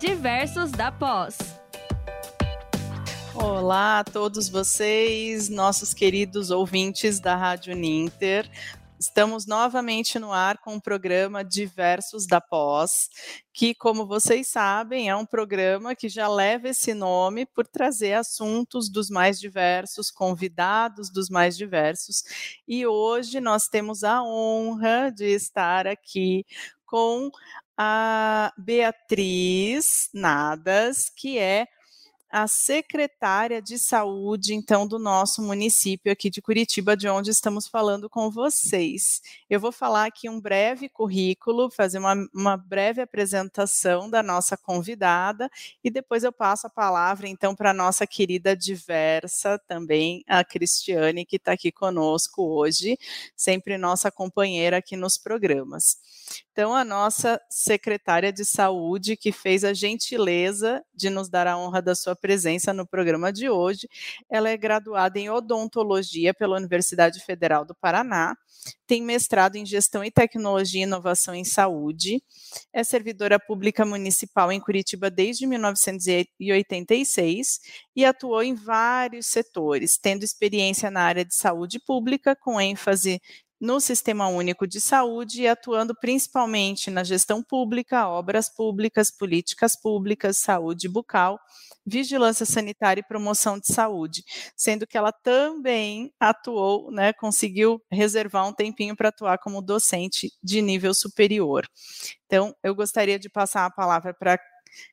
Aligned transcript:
Diversos 0.00 0.72
da 0.72 0.90
Pós. 0.90 1.36
Olá 3.34 3.98
a 3.98 4.04
todos 4.04 4.48
vocês, 4.48 5.50
nossos 5.50 5.92
queridos 5.92 6.50
ouvintes 6.50 7.20
da 7.20 7.36
Rádio 7.36 7.76
Ninter. 7.76 8.50
Estamos 8.98 9.46
novamente 9.46 10.18
no 10.18 10.32
ar 10.32 10.56
com 10.56 10.76
o 10.76 10.80
programa 10.80 11.44
Diversos 11.44 12.26
da 12.26 12.40
Pós, 12.40 13.10
que, 13.52 13.74
como 13.74 14.06
vocês 14.06 14.48
sabem, 14.48 15.10
é 15.10 15.14
um 15.14 15.26
programa 15.26 15.94
que 15.94 16.08
já 16.08 16.28
leva 16.28 16.70
esse 16.70 16.94
nome 16.94 17.44
por 17.44 17.66
trazer 17.66 18.14
assuntos 18.14 18.88
dos 18.88 19.10
mais 19.10 19.38
diversos, 19.38 20.10
convidados 20.10 21.12
dos 21.12 21.28
mais 21.28 21.58
diversos. 21.58 22.22
E 22.66 22.86
hoje 22.86 23.38
nós 23.38 23.68
temos 23.68 24.02
a 24.02 24.22
honra 24.22 25.12
de 25.14 25.26
estar 25.26 25.86
aqui 25.86 26.46
com 26.86 27.30
a 27.82 28.52
Beatriz 28.58 30.10
Nadas, 30.12 31.08
que 31.16 31.38
é 31.38 31.66
a 32.30 32.46
secretária 32.46 33.60
de 33.60 33.78
saúde, 33.78 34.54
então, 34.54 34.86
do 34.86 34.98
nosso 34.98 35.42
município 35.42 36.12
aqui 36.12 36.28
de 36.28 36.42
Curitiba, 36.42 36.94
de 36.94 37.08
onde 37.08 37.30
estamos 37.30 37.66
falando 37.66 38.08
com 38.08 38.30
vocês. 38.30 39.22
Eu 39.48 39.58
vou 39.58 39.72
falar 39.72 40.04
aqui 40.04 40.28
um 40.28 40.38
breve 40.38 40.90
currículo, 40.90 41.70
fazer 41.70 41.98
uma, 41.98 42.14
uma 42.32 42.56
breve 42.56 43.00
apresentação 43.00 44.08
da 44.10 44.22
nossa 44.22 44.58
convidada 44.58 45.50
e 45.82 45.90
depois 45.90 46.22
eu 46.22 46.32
passo 46.32 46.66
a 46.66 46.70
palavra, 46.70 47.26
então, 47.26 47.56
para 47.56 47.70
a 47.70 47.74
nossa 47.74 48.06
querida 48.06 48.54
diversa 48.54 49.58
também, 49.66 50.22
a 50.28 50.44
Cristiane, 50.44 51.24
que 51.24 51.36
está 51.36 51.52
aqui 51.52 51.72
conosco 51.72 52.42
hoje, 52.42 52.98
sempre 53.34 53.78
nossa 53.78 54.12
companheira 54.12 54.76
aqui 54.76 54.96
nos 54.96 55.16
programas. 55.16 55.96
Então, 56.60 56.74
a 56.74 56.84
nossa 56.84 57.40
secretária 57.48 58.30
de 58.30 58.44
saúde, 58.44 59.16
que 59.16 59.32
fez 59.32 59.64
a 59.64 59.72
gentileza 59.72 60.84
de 60.94 61.08
nos 61.08 61.30
dar 61.30 61.46
a 61.46 61.56
honra 61.56 61.80
da 61.80 61.94
sua 61.94 62.14
presença 62.14 62.74
no 62.74 62.86
programa 62.86 63.32
de 63.32 63.48
hoje. 63.48 63.88
Ela 64.28 64.50
é 64.50 64.58
graduada 64.58 65.18
em 65.18 65.30
odontologia 65.30 66.34
pela 66.34 66.58
Universidade 66.58 67.24
Federal 67.24 67.64
do 67.64 67.74
Paraná, 67.74 68.36
tem 68.86 69.02
mestrado 69.02 69.56
em 69.56 69.64
gestão 69.64 70.04
e 70.04 70.10
tecnologia 70.10 70.82
e 70.82 70.84
inovação 70.84 71.34
em 71.34 71.44
saúde, 71.44 72.22
é 72.74 72.84
servidora 72.84 73.40
pública 73.40 73.86
municipal 73.86 74.52
em 74.52 74.60
Curitiba 74.60 75.10
desde 75.10 75.46
1986 75.46 77.58
e 77.96 78.04
atuou 78.04 78.42
em 78.42 78.54
vários 78.54 79.28
setores, 79.28 79.96
tendo 79.96 80.24
experiência 80.24 80.90
na 80.90 81.04
área 81.04 81.24
de 81.24 81.34
saúde 81.34 81.80
pública, 81.80 82.36
com 82.36 82.60
ênfase 82.60 83.18
no 83.60 83.80
Sistema 83.80 84.28
Único 84.28 84.66
de 84.66 84.80
Saúde 84.80 85.42
e 85.42 85.48
atuando 85.48 85.94
principalmente 85.94 86.90
na 86.90 87.04
gestão 87.04 87.42
pública, 87.42 88.08
obras 88.08 88.48
públicas, 88.48 89.10
políticas 89.10 89.76
públicas, 89.76 90.38
saúde 90.38 90.88
bucal, 90.88 91.38
vigilância 91.84 92.46
sanitária 92.46 93.00
e 93.00 93.04
promoção 93.04 93.58
de 93.58 93.72
saúde, 93.72 94.24
sendo 94.56 94.86
que 94.86 94.96
ela 94.96 95.12
também 95.12 96.12
atuou, 96.18 96.90
né, 96.90 97.12
conseguiu 97.12 97.82
reservar 97.90 98.46
um 98.46 98.52
tempinho 98.52 98.96
para 98.96 99.08
atuar 99.08 99.38
como 99.38 99.60
docente 99.60 100.30
de 100.42 100.62
nível 100.62 100.94
superior. 100.94 101.66
Então, 102.26 102.54
eu 102.62 102.74
gostaria 102.74 103.18
de 103.18 103.28
passar 103.28 103.66
a 103.66 103.70
palavra 103.70 104.14
para 104.14 104.38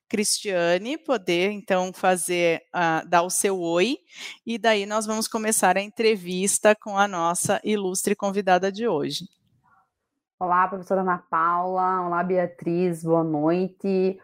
Cristiane 0.09 0.97
poder 0.97 1.51
então 1.51 1.91
fazer 1.93 2.63
uh, 2.73 3.07
dar 3.07 3.23
o 3.23 3.29
seu 3.29 3.59
oi 3.59 3.97
e 4.45 4.57
daí 4.57 4.85
nós 4.85 5.05
vamos 5.05 5.27
começar 5.27 5.77
a 5.77 5.81
entrevista 5.81 6.75
com 6.75 6.97
a 6.97 7.07
nossa 7.07 7.59
ilustre 7.63 8.15
convidada 8.15 8.71
de 8.71 8.87
hoje. 8.87 9.36
Olá, 10.39 10.67
professora 10.67 11.01
Ana 11.01 11.17
Paula. 11.17 12.05
Olá, 12.05 12.23
Beatriz. 12.23 13.03
Boa 13.03 13.23
noite. 13.23 14.19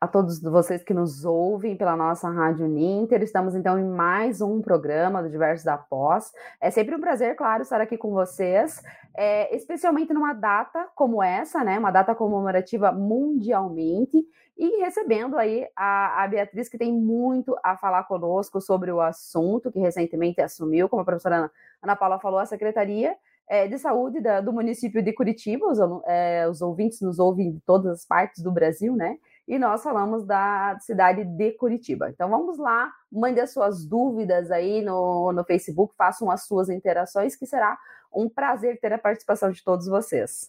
A 0.00 0.08
todos 0.08 0.40
vocês 0.40 0.82
que 0.82 0.94
nos 0.94 1.26
ouvem 1.26 1.76
pela 1.76 1.94
nossa 1.94 2.30
Rádio 2.30 2.66
Ninter. 2.66 3.22
Estamos, 3.22 3.54
então, 3.54 3.78
em 3.78 3.84
mais 3.84 4.40
um 4.40 4.62
programa 4.62 5.22
do 5.22 5.28
Diversos 5.28 5.62
da 5.62 5.76
Pós. 5.76 6.32
É 6.62 6.70
sempre 6.70 6.96
um 6.96 7.00
prazer, 7.00 7.36
claro, 7.36 7.62
estar 7.62 7.78
aqui 7.78 7.98
com 7.98 8.10
vocês, 8.10 8.82
é, 9.14 9.54
especialmente 9.54 10.14
numa 10.14 10.32
data 10.32 10.88
como 10.94 11.22
essa, 11.22 11.62
né? 11.62 11.78
Uma 11.78 11.90
data 11.90 12.14
comemorativa 12.14 12.90
mundialmente 12.90 14.16
e 14.56 14.80
recebendo 14.80 15.36
aí 15.36 15.68
a, 15.76 16.24
a 16.24 16.26
Beatriz, 16.26 16.70
que 16.70 16.78
tem 16.78 16.90
muito 16.90 17.54
a 17.62 17.76
falar 17.76 18.04
conosco 18.04 18.62
sobre 18.62 18.90
o 18.90 18.98
assunto, 18.98 19.70
que 19.70 19.78
recentemente 19.78 20.40
assumiu, 20.40 20.88
como 20.88 21.02
a 21.02 21.04
professora 21.04 21.36
Ana, 21.36 21.52
Ana 21.82 21.96
Paula 21.96 22.18
falou, 22.18 22.38
a 22.38 22.46
Secretaria 22.46 23.14
é, 23.50 23.66
de 23.66 23.76
Saúde 23.80 24.20
da, 24.20 24.40
do 24.40 24.52
município 24.52 25.02
de 25.02 25.12
Curitiba, 25.12 25.66
os, 25.66 25.78
é, 26.06 26.48
os, 26.48 26.62
ouvintes 26.62 27.00
nos 27.00 27.18
ouvem 27.18 27.50
de 27.50 27.60
todas 27.66 27.90
as 27.90 28.04
partes 28.06 28.44
do 28.44 28.52
Brasil, 28.52 28.94
né? 28.94 29.18
E 29.48 29.58
nós 29.58 29.82
falamos 29.82 30.24
da 30.24 30.78
cidade 30.78 31.24
de 31.24 31.50
Curitiba. 31.54 32.08
Então 32.10 32.30
vamos 32.30 32.58
lá, 32.58 32.92
mande 33.10 33.40
as 33.40 33.52
suas 33.52 33.84
dúvidas 33.84 34.52
aí 34.52 34.82
no, 34.82 35.32
no 35.32 35.42
Facebook, 35.42 35.92
façam 35.98 36.30
as 36.30 36.44
suas 36.44 36.68
interações, 36.68 37.34
que 37.34 37.44
será 37.44 37.76
um 38.14 38.28
prazer 38.28 38.78
ter 38.78 38.92
a 38.92 38.98
participação 38.98 39.50
de 39.50 39.64
todos 39.64 39.88
vocês. 39.88 40.48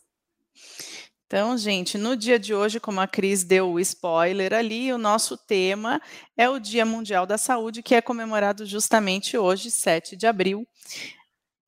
Então, 1.26 1.58
gente, 1.58 1.98
no 1.98 2.16
dia 2.16 2.38
de 2.38 2.54
hoje, 2.54 2.80
como 2.80 3.00
a 3.00 3.08
Cris 3.08 3.44
deu 3.44 3.72
o 3.72 3.80
spoiler 3.80 4.54
ali, 4.54 4.94
o 4.94 4.98
nosso 5.00 5.38
tema 5.38 6.00
é 6.38 6.48
o 6.48 6.60
Dia 6.60 6.86
Mundial 6.86 7.26
da 7.26 7.38
Saúde, 7.38 7.82
que 7.82 7.96
é 7.96 8.02
comemorado 8.02 8.64
justamente 8.64 9.38
hoje, 9.38 9.72
7 9.72 10.16
de 10.16 10.28
abril 10.28 10.68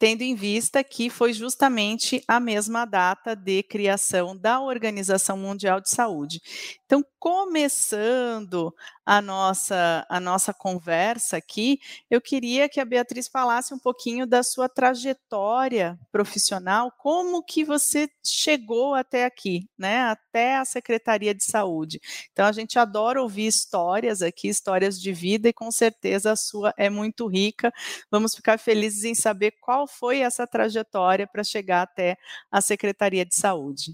tendo 0.03 0.22
em 0.22 0.36
vista 0.36 0.84
que 0.84 1.09
foi 1.09 1.31
justamente 1.31 2.22
a 2.28 2.38
mesma 2.38 2.84
data 2.84 3.38
de 3.38 3.64
criação 3.64 4.36
da 4.36 4.59
Organização 4.59 5.38
Mundial 5.38 5.80
de 5.80 5.90
Saúde. 5.90 6.41
Então, 6.86 7.02
começando 7.18 8.75
a 9.06 9.22
nossa, 9.22 10.06
a 10.09 10.19
nossa 10.19 10.53
conversa 10.53 11.38
aqui, 11.38 11.80
eu 12.09 12.19
queria 12.19 12.68
que 12.68 12.81
a 12.81 12.86
Beatriz 12.86 13.30
falasse 13.30 13.74
um 13.74 13.80
pouquinho 13.80 14.28
da 14.28 14.44
sua 14.44 14.68
trajetória 14.68 15.97
profissional, 16.12 16.92
como 17.00 17.42
que 17.42 17.63
você 17.63 18.09
chegou 18.24 18.94
até 18.94 19.25
aqui, 19.25 19.68
né, 19.78 20.02
até 20.02 20.58
a 20.58 20.66
Secretaria 20.66 21.34
de 21.34 21.44
Saúde. 21.46 22.00
Então, 22.31 22.46
a 22.46 22.52
gente 22.52 22.78
adora 22.78 23.22
ouvir 23.22 23.47
histórias 23.47 24.22
aqui, 24.22 24.50
histórias 24.50 25.00
de 25.00 25.13
vida, 25.13 25.47
e 25.47 25.53
com 25.53 25.72
certeza 25.72 26.34
a 26.34 26.36
sua 26.36 26.74
é 26.78 26.90
muito 26.90 27.25
rica. 27.25 27.74
Vamos 28.12 28.36
ficar 28.36 28.59
felizes 28.59 29.06
em 29.06 29.16
saber 29.16 29.53
qual 29.62 29.88
foi 29.94 30.20
essa 30.20 30.46
trajetória 30.48 31.28
para 31.28 31.44
chegar 31.44 31.81
até 31.84 32.18
a 32.52 32.62
Secretaria 32.62 33.26
de 33.26 33.36
Saúde. 33.36 33.94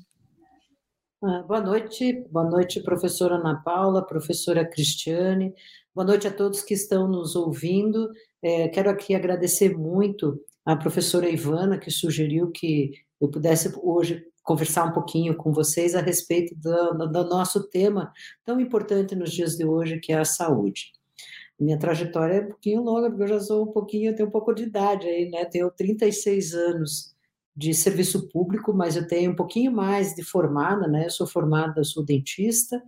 Ah, 1.22 1.44
boa 1.46 1.60
noite, 1.60 2.14
boa 2.32 2.50
noite, 2.50 2.82
professora 2.82 3.36
Ana 3.36 3.62
Paula, 3.62 4.06
professora 4.06 4.66
Cristiane, 4.66 5.54
boa 5.94 6.08
noite 6.08 6.28
a 6.28 6.32
todos 6.32 6.62
que 6.62 6.74
estão 6.74 7.10
nos 7.10 7.36
ouvindo. 7.36 8.10
É, 8.42 8.70
quero 8.70 8.90
aqui 8.90 9.14
agradecer 9.14 9.78
muito 9.78 10.40
à 10.66 10.78
professora 10.78 11.30
Ivana, 11.30 11.78
que 11.78 11.92
sugeriu 11.92 12.52
que 12.52 12.92
eu 13.20 13.28
pudesse 13.28 13.70
hoje 13.84 14.24
conversar 14.44 14.86
um 14.86 14.94
pouquinho 14.94 15.36
com 15.36 15.52
vocês 15.52 15.94
a 15.94 16.02
respeito 16.02 16.56
do, 16.56 17.08
do 17.08 17.24
nosso 17.26 17.70
tema 17.70 18.14
tão 18.46 18.60
importante 18.60 19.14
nos 19.14 19.31
dias 19.31 19.58
de 19.58 19.66
hoje, 19.66 20.00
que 20.00 20.14
é 20.14 20.18
a 20.20 20.26
saúde. 20.26 20.94
Minha 21.59 21.78
trajetória 21.78 22.36
é 22.36 22.42
um 22.42 22.47
pouquinho 22.47 22.81
longa, 22.81 23.09
porque 23.09 23.24
eu 23.24 23.28
já 23.28 23.40
sou 23.40 23.64
um 23.64 23.72
pouquinho, 23.72 24.16
tenho 24.16 24.30
um 24.30 24.31
pouco 24.31 24.53
de 24.53 24.64
idade 24.64 25.08
aí, 25.08 25.30
né? 25.30 25.46
Tenho 25.46 25.70
36 25.70 26.53
anos 26.53 27.16
de 27.56 27.74
serviço 27.74 28.30
público, 28.30 28.74
mas 28.74 28.96
eu 28.96 29.06
tenho 29.06 29.31
um 29.31 29.36
pouquinho 29.36 29.72
mais 29.72 30.16
de 30.16 30.24
formada, 30.24 30.88
né? 30.88 31.06
Eu 31.06 31.09
sou 31.09 31.28
formada, 31.28 31.84
sou 31.84 32.03
dentista. 32.06 32.81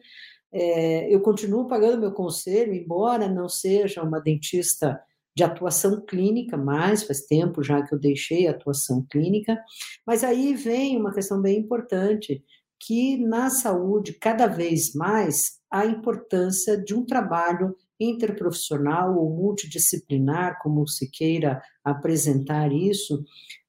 É, 0.53 1.13
eu 1.13 1.19
continuo 1.21 1.67
pagando 1.67 1.99
meu 1.99 2.13
conselho, 2.13 2.73
embora 2.73 3.27
não 3.27 3.49
seja 3.49 4.01
uma 4.01 4.19
dentista 4.19 5.01
de 5.35 5.43
atuação 5.43 6.01
clínica, 6.05 6.57
mas 6.57 7.03
faz 7.03 7.21
tempo 7.21 7.63
já 7.63 7.81
que 7.81 7.93
eu 7.93 7.99
deixei 7.99 8.47
a 8.47 8.51
atuação 8.51 9.05
clínica. 9.09 9.61
Mas 10.05 10.23
aí 10.23 10.53
vem 10.53 10.97
uma 10.97 11.13
questão 11.13 11.41
bem 11.41 11.59
importante, 11.59 12.43
que 12.79 13.17
na 13.17 13.49
saúde, 13.49 14.13
cada 14.13 14.47
vez 14.47 14.93
mais, 14.93 15.59
a 15.69 15.85
importância 15.85 16.77
de 16.77 16.93
um 16.93 17.05
trabalho 17.05 17.75
interprofissional 18.03 19.17
ou 19.17 19.29
multidisciplinar, 19.29 20.59
como 20.61 20.87
se 20.87 21.09
queira 21.09 21.61
apresentar 21.83 22.71
isso, 22.71 23.23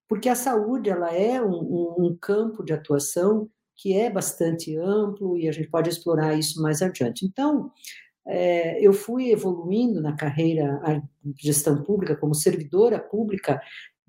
porque 0.08 0.28
a 0.28 0.34
saúde 0.34 0.90
ela 0.90 1.12
é 1.14 1.40
um, 1.42 1.94
um, 1.98 2.16
campo 2.20 2.64
de 2.64 2.72
atuação 2.72 3.48
que 3.76 3.94
é 3.94 4.10
bastante 4.10 4.76
amplo 4.76 5.36
e 5.36 5.48
a 5.48 5.52
gente 5.52 5.68
pode 5.68 5.88
explorar 5.88 6.34
isso 6.34 6.60
mais 6.62 6.82
adiante. 6.82 7.24
Então, 7.24 7.70
é, 8.26 8.80
eu 8.80 8.92
fui 8.92 9.30
evoluindo 9.30 10.00
na 10.00 10.14
carreira 10.14 10.80
de 11.24 11.42
gestão 11.42 11.82
pública 11.82 12.16
como 12.16 12.34
servidora 12.34 12.98
pública, 12.98 13.60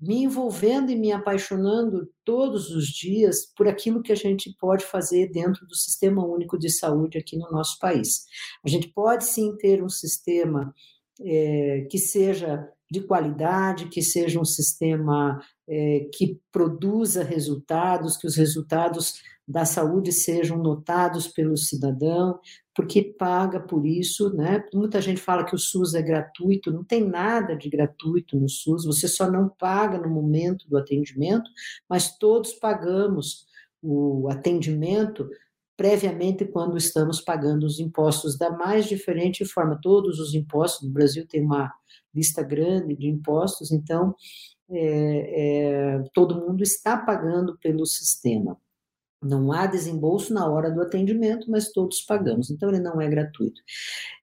me 0.06 0.22
envolvendo 0.22 0.90
e 0.90 0.96
me 0.96 1.12
apaixonando 1.12 2.08
todos 2.24 2.70
os 2.70 2.86
dias 2.86 3.46
por 3.56 3.66
aquilo 3.66 4.02
que 4.02 4.12
a 4.12 4.16
gente 4.16 4.54
pode 4.60 4.84
fazer 4.84 5.30
dentro 5.30 5.66
do 5.66 5.74
Sistema 5.74 6.24
Único 6.24 6.58
de 6.58 6.70
Saúde 6.70 7.18
aqui 7.18 7.36
no 7.36 7.50
nosso 7.50 7.78
país. 7.78 8.26
A 8.64 8.68
gente 8.68 8.88
pode 8.88 9.24
sim 9.24 9.56
ter 9.56 9.82
um 9.82 9.88
sistema 9.88 10.74
é, 11.20 11.86
que 11.90 11.98
seja 11.98 12.68
de 12.90 13.00
qualidade, 13.00 13.88
que 13.88 14.02
seja 14.02 14.38
um 14.38 14.44
sistema 14.44 15.40
é, 15.66 16.08
que 16.12 16.38
produza 16.52 17.24
resultados, 17.24 18.16
que 18.16 18.26
os 18.26 18.36
resultados 18.36 19.22
da 19.46 19.64
saúde 19.64 20.12
sejam 20.12 20.58
notados 20.58 21.28
pelo 21.28 21.56
cidadão, 21.56 22.38
porque 22.74 23.02
paga 23.02 23.60
por 23.60 23.86
isso, 23.86 24.34
né? 24.34 24.64
Muita 24.74 25.00
gente 25.00 25.20
fala 25.20 25.44
que 25.44 25.54
o 25.54 25.58
SUS 25.58 25.94
é 25.94 26.02
gratuito, 26.02 26.72
não 26.72 26.82
tem 26.82 27.06
nada 27.06 27.56
de 27.56 27.68
gratuito 27.70 28.36
no 28.36 28.48
SUS, 28.48 28.84
você 28.84 29.06
só 29.06 29.30
não 29.30 29.48
paga 29.48 29.96
no 29.98 30.08
momento 30.08 30.68
do 30.68 30.76
atendimento, 30.76 31.48
mas 31.88 32.18
todos 32.18 32.52
pagamos 32.54 33.46
o 33.80 34.28
atendimento 34.28 35.28
previamente 35.76 36.44
quando 36.44 36.76
estamos 36.76 37.20
pagando 37.20 37.64
os 37.64 37.78
impostos 37.78 38.36
da 38.36 38.50
mais 38.50 38.86
diferente 38.86 39.44
forma. 39.44 39.78
Todos 39.80 40.18
os 40.18 40.34
impostos 40.34 40.86
no 40.86 40.92
Brasil 40.92 41.26
tem 41.28 41.42
uma 41.42 41.72
lista 42.14 42.42
grande 42.42 42.96
de 42.96 43.08
impostos, 43.08 43.70
então 43.70 44.14
é, 44.70 45.96
é, 45.96 46.02
todo 46.12 46.40
mundo 46.40 46.62
está 46.62 46.96
pagando 46.96 47.56
pelo 47.58 47.84
sistema. 47.86 48.58
Não 49.24 49.52
há 49.52 49.66
desembolso 49.66 50.32
na 50.32 50.48
hora 50.48 50.70
do 50.70 50.82
atendimento, 50.82 51.50
mas 51.50 51.72
todos 51.72 52.02
pagamos, 52.02 52.50
então 52.50 52.68
ele 52.68 52.80
não 52.80 53.00
é 53.00 53.08
gratuito. 53.08 53.60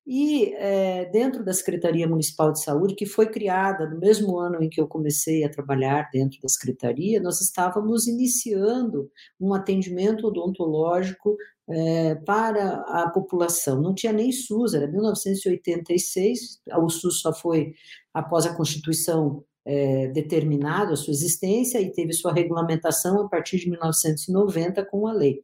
E 0.06 0.54
é, 0.56 1.06
dentro 1.06 1.44
da 1.44 1.54
Secretaria 1.54 2.08
Municipal 2.08 2.52
de 2.52 2.64
Saúde, 2.64 2.96
que 2.96 3.06
foi 3.06 3.28
criada 3.28 3.88
no 3.88 4.00
mesmo 4.00 4.38
ano 4.38 4.62
em 4.62 4.70
que 4.70 4.82
eu 4.82 4.88
comecei 4.88 5.44
a 5.44 5.50
trabalhar 5.50 6.10
dentro 6.12 6.40
da 6.42 6.50
Secretaria, 6.50 7.22
nós 7.22 7.40
estávamos 7.42 8.08
iniciando 8.08 9.10
um 9.40 9.54
atendimento 9.54 10.28
odontológico 10.28 11.38
é, 11.70 12.16
para 12.16 12.82
a 12.88 13.10
população. 13.10 13.82
Não 13.82 13.94
tinha 13.94 14.12
nem 14.12 14.32
SUS, 14.32 14.74
era 14.74 14.88
1986, 14.88 16.62
o 16.78 16.90
SUS 16.90 17.22
só 17.22 17.34
foi 17.34 17.74
após 18.14 18.46
a 18.46 18.54
Constituição 18.54 19.44
é, 19.66 20.08
determinado 20.08 20.94
a 20.94 20.96
sua 20.96 21.12
existência 21.12 21.80
e 21.80 21.92
teve 21.92 22.14
sua 22.14 22.34
regulamentação 22.34 23.22
a 23.22 23.30
partir 23.30 23.58
de 23.58 23.70
1990 23.70 24.86
com 24.86 25.08
a 25.08 25.14
lei. 25.14 25.42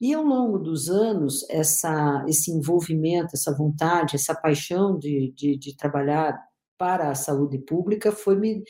E 0.00 0.12
ao 0.12 0.24
longo 0.24 0.58
dos 0.58 0.88
anos, 0.88 1.48
essa, 1.48 2.24
esse 2.28 2.50
envolvimento, 2.50 3.30
essa 3.34 3.56
vontade, 3.56 4.16
essa 4.16 4.34
paixão 4.34 4.98
de, 4.98 5.32
de, 5.36 5.56
de 5.56 5.76
trabalhar 5.76 6.36
para 6.76 7.10
a 7.10 7.14
saúde 7.14 7.58
pública 7.58 8.10
foi 8.10 8.36
me 8.36 8.64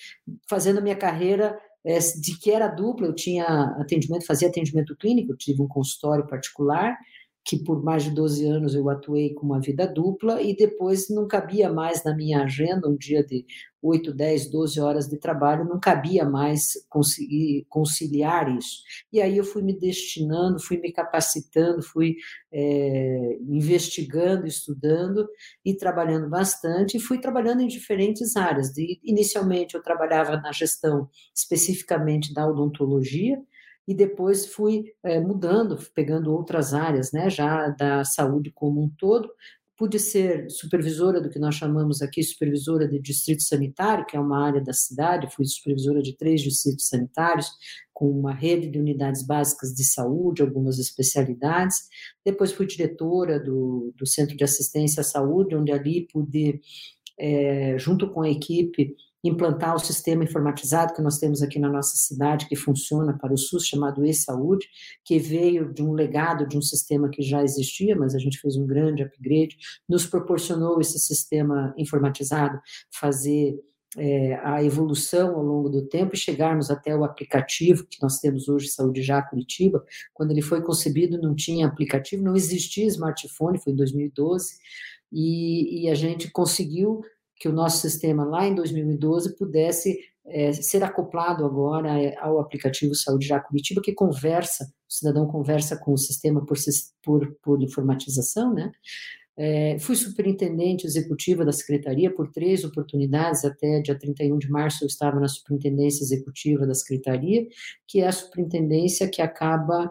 fazendo 0.46 0.78
a 0.78 0.82
minha 0.82 0.96
carreira 0.96 1.58
é, 1.84 1.98
de 1.98 2.38
que 2.38 2.50
era 2.50 2.68
dupla, 2.68 3.06
eu 3.06 3.14
tinha 3.14 3.46
atendimento, 3.80 4.26
fazia 4.26 4.48
atendimento 4.48 4.94
clínico, 4.96 5.36
tive 5.36 5.62
um 5.62 5.68
consultório 5.68 6.26
particular, 6.26 6.96
que 7.44 7.62
por 7.62 7.82
mais 7.82 8.04
de 8.04 8.10
12 8.10 8.46
anos 8.46 8.74
eu 8.74 8.88
atuei 8.88 9.34
com 9.34 9.46
uma 9.46 9.60
vida 9.60 9.86
dupla 9.86 10.40
e 10.40 10.54
depois 10.54 11.08
não 11.10 11.26
cabia 11.26 11.72
mais 11.72 12.04
na 12.04 12.14
minha 12.14 12.42
agenda 12.42 12.88
um 12.88 12.96
dia 12.96 13.24
de 13.24 13.44
8, 13.82 14.14
10, 14.14 14.48
12 14.48 14.80
horas 14.80 15.08
de 15.08 15.18
trabalho, 15.18 15.64
não 15.64 15.80
cabia 15.80 16.24
mais 16.24 16.74
conseguir 16.88 17.66
conciliar 17.68 18.48
isso. 18.56 18.82
E 19.12 19.20
aí 19.20 19.36
eu 19.36 19.42
fui 19.42 19.60
me 19.60 19.76
destinando, 19.76 20.62
fui 20.62 20.78
me 20.78 20.92
capacitando, 20.92 21.82
fui 21.82 22.14
é, 22.52 23.38
investigando, 23.40 24.46
estudando 24.46 25.28
e 25.64 25.74
trabalhando 25.74 26.30
bastante, 26.30 26.96
e 26.96 27.00
fui 27.00 27.18
trabalhando 27.18 27.62
em 27.62 27.66
diferentes 27.66 28.36
áreas. 28.36 28.72
De, 28.72 29.00
inicialmente 29.02 29.74
eu 29.74 29.82
trabalhava 29.82 30.36
na 30.36 30.52
gestão 30.52 31.08
especificamente 31.34 32.32
da 32.32 32.46
odontologia, 32.46 33.36
e 33.86 33.94
depois 33.94 34.46
fui 34.46 34.92
é, 35.02 35.20
mudando, 35.20 35.76
pegando 35.94 36.32
outras 36.32 36.72
áreas, 36.72 37.12
né, 37.12 37.28
já 37.28 37.68
da 37.68 38.04
saúde 38.04 38.50
como 38.54 38.82
um 38.82 38.88
todo. 38.88 39.28
Pude 39.76 39.98
ser 39.98 40.48
supervisora 40.48 41.20
do 41.20 41.28
que 41.28 41.40
nós 41.40 41.56
chamamos 41.56 42.02
aqui 42.02 42.22
supervisora 42.22 42.86
de 42.86 43.00
distrito 43.00 43.42
sanitário, 43.42 44.06
que 44.06 44.16
é 44.16 44.20
uma 44.20 44.44
área 44.46 44.60
da 44.60 44.72
cidade, 44.72 45.34
fui 45.34 45.44
supervisora 45.44 46.00
de 46.00 46.16
três 46.16 46.40
distritos 46.40 46.86
sanitários, 46.86 47.50
com 47.92 48.08
uma 48.08 48.32
rede 48.32 48.68
de 48.68 48.78
unidades 48.78 49.26
básicas 49.26 49.74
de 49.74 49.84
saúde, 49.84 50.42
algumas 50.42 50.78
especialidades. 50.78 51.88
Depois 52.24 52.52
fui 52.52 52.66
diretora 52.66 53.40
do, 53.40 53.92
do 53.96 54.06
Centro 54.06 54.36
de 54.36 54.44
Assistência 54.44 55.00
à 55.00 55.04
Saúde, 55.04 55.56
onde 55.56 55.72
ali 55.72 56.06
pude, 56.12 56.60
é, 57.18 57.76
junto 57.78 58.08
com 58.10 58.22
a 58.22 58.30
equipe, 58.30 58.94
implantar 59.24 59.74
o 59.74 59.78
sistema 59.78 60.24
informatizado 60.24 60.94
que 60.94 61.02
nós 61.02 61.18
temos 61.18 61.42
aqui 61.42 61.58
na 61.58 61.68
nossa 61.68 61.96
cidade, 61.96 62.48
que 62.48 62.56
funciona 62.56 63.16
para 63.16 63.32
o 63.32 63.38
SUS, 63.38 63.66
chamado 63.66 64.04
e-saúde, 64.04 64.66
que 65.04 65.18
veio 65.18 65.72
de 65.72 65.82
um 65.82 65.92
legado 65.92 66.46
de 66.46 66.56
um 66.56 66.62
sistema 66.62 67.08
que 67.08 67.22
já 67.22 67.42
existia, 67.42 67.94
mas 67.94 68.14
a 68.14 68.18
gente 68.18 68.38
fez 68.38 68.56
um 68.56 68.66
grande 68.66 69.02
upgrade, 69.02 69.56
nos 69.88 70.06
proporcionou 70.06 70.80
esse 70.80 70.98
sistema 70.98 71.72
informatizado 71.78 72.60
fazer 72.90 73.60
é, 73.96 74.34
a 74.42 74.64
evolução 74.64 75.34
ao 75.34 75.42
longo 75.42 75.68
do 75.68 75.86
tempo 75.86 76.14
e 76.14 76.18
chegarmos 76.18 76.70
até 76.70 76.96
o 76.96 77.04
aplicativo 77.04 77.86
que 77.86 78.00
nós 78.02 78.18
temos 78.18 78.48
hoje, 78.48 78.68
Saúde 78.68 79.02
Já 79.02 79.20
Curitiba. 79.22 79.84
Quando 80.14 80.30
ele 80.30 80.42
foi 80.42 80.62
concebido, 80.62 81.20
não 81.20 81.34
tinha 81.34 81.66
aplicativo, 81.66 82.22
não 82.22 82.34
existia 82.34 82.86
smartphone, 82.86 83.60
foi 83.60 83.72
em 83.72 83.76
2012, 83.76 84.54
e, 85.12 85.82
e 85.84 85.90
a 85.90 85.94
gente 85.94 86.30
conseguiu 86.30 87.02
que 87.42 87.48
o 87.48 87.52
nosso 87.52 87.80
sistema 87.80 88.24
lá 88.24 88.46
em 88.46 88.54
2012 88.54 89.34
pudesse 89.36 89.98
é, 90.24 90.52
ser 90.52 90.84
acoplado 90.84 91.44
agora 91.44 91.90
ao 92.20 92.38
aplicativo 92.38 92.94
Saúde 92.94 93.26
Já 93.26 93.40
Curitiba, 93.40 93.82
que 93.82 93.92
conversa, 93.92 94.72
o 94.88 94.92
cidadão 94.92 95.26
conversa 95.26 95.76
com 95.76 95.92
o 95.92 95.98
sistema 95.98 96.46
por, 96.46 96.56
por, 97.02 97.34
por 97.42 97.60
informatização, 97.60 98.54
né? 98.54 98.70
É, 99.36 99.76
fui 99.80 99.96
superintendente 99.96 100.86
executiva 100.86 101.44
da 101.44 101.50
secretaria 101.50 102.14
por 102.14 102.30
três 102.30 102.62
oportunidades, 102.62 103.44
até 103.44 103.80
dia 103.80 103.98
31 103.98 104.38
de 104.38 104.48
março 104.48 104.84
eu 104.84 104.86
estava 104.86 105.18
na 105.18 105.26
superintendência 105.26 106.04
executiva 106.04 106.64
da 106.64 106.74
secretaria, 106.74 107.48
que 107.88 108.02
é 108.02 108.06
a 108.06 108.12
superintendência 108.12 109.08
que 109.08 109.20
acaba 109.20 109.90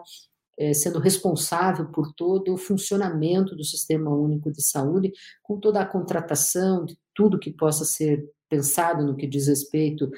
sendo 0.74 0.98
responsável 0.98 1.86
por 1.86 2.12
todo 2.12 2.52
o 2.52 2.58
funcionamento 2.58 3.56
do 3.56 3.64
Sistema 3.64 4.10
Único 4.10 4.50
de 4.52 4.62
Saúde, 4.62 5.12
com 5.42 5.58
toda 5.58 5.80
a 5.80 5.86
contratação 5.86 6.84
de 6.84 6.96
tudo 7.14 7.38
que 7.38 7.50
possa 7.50 7.84
ser 7.84 8.28
pensado 8.48 9.04
no 9.04 9.16
que 9.16 9.26
diz 9.26 9.46
respeito 9.48 10.10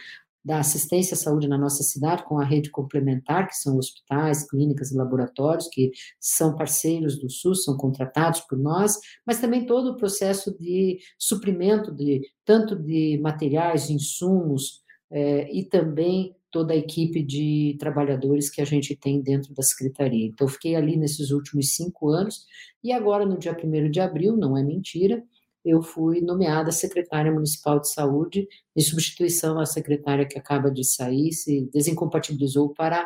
da 0.45 0.59
assistência 0.59 1.15
à 1.15 1.17
saúde 1.17 1.49
na 1.49 1.57
nossa 1.57 1.83
cidade, 1.83 2.25
com 2.25 2.39
a 2.39 2.45
rede 2.45 2.71
complementar, 2.71 3.49
que 3.49 3.57
são 3.57 3.79
hospitais, 3.79 4.47
clínicas 4.47 4.91
e 4.91 4.97
laboratórios, 4.97 5.69
que 5.69 5.91
são 6.21 6.55
parceiros 6.55 7.19
do 7.19 7.31
SUS, 7.31 7.65
são 7.65 7.79
contratados 7.79 8.43
por 8.43 8.59
nós, 8.59 8.99
mas 9.27 9.41
também 9.41 9.65
todo 9.65 9.93
o 9.93 9.97
processo 9.97 10.55
de 10.59 10.99
suprimento 11.19 11.91
de 11.91 12.21
tanto 12.45 12.77
de 12.77 13.19
materiais, 13.23 13.89
insumos, 13.89 14.83
é, 15.11 15.51
e 15.51 15.65
também 15.65 16.37
toda 16.55 16.73
a 16.73 16.77
equipe 16.77 17.21
de 17.21 17.77
trabalhadores 17.81 18.49
que 18.49 18.63
a 18.63 18.65
gente 18.65 18.95
tem 18.95 19.21
dentro 19.21 19.53
da 19.53 19.61
secretaria. 19.61 20.25
Então, 20.25 20.47
fiquei 20.47 20.77
ali 20.77 20.97
nesses 20.97 21.33
últimos 21.33 21.75
cinco 21.75 22.11
anos, 22.11 22.47
e 22.81 22.93
agora, 22.93 23.27
no 23.27 23.37
dia 23.37 23.57
1 23.61 23.91
de 23.91 23.99
abril, 23.99 24.37
não 24.37 24.57
é 24.57 24.63
mentira, 24.63 25.21
eu 25.65 25.83
fui 25.83 26.21
nomeada 26.21 26.71
secretária 26.71 27.33
municipal 27.33 27.81
de 27.81 27.91
saúde, 27.91 28.47
em 28.77 28.81
substituição 28.81 29.59
à 29.59 29.67
secretária 29.67 30.25
que 30.25 30.39
acaba 30.39 30.71
de 30.71 30.85
sair, 30.85 31.33
se 31.33 31.69
desincompatibilizou 31.73 32.73
para 32.73 33.05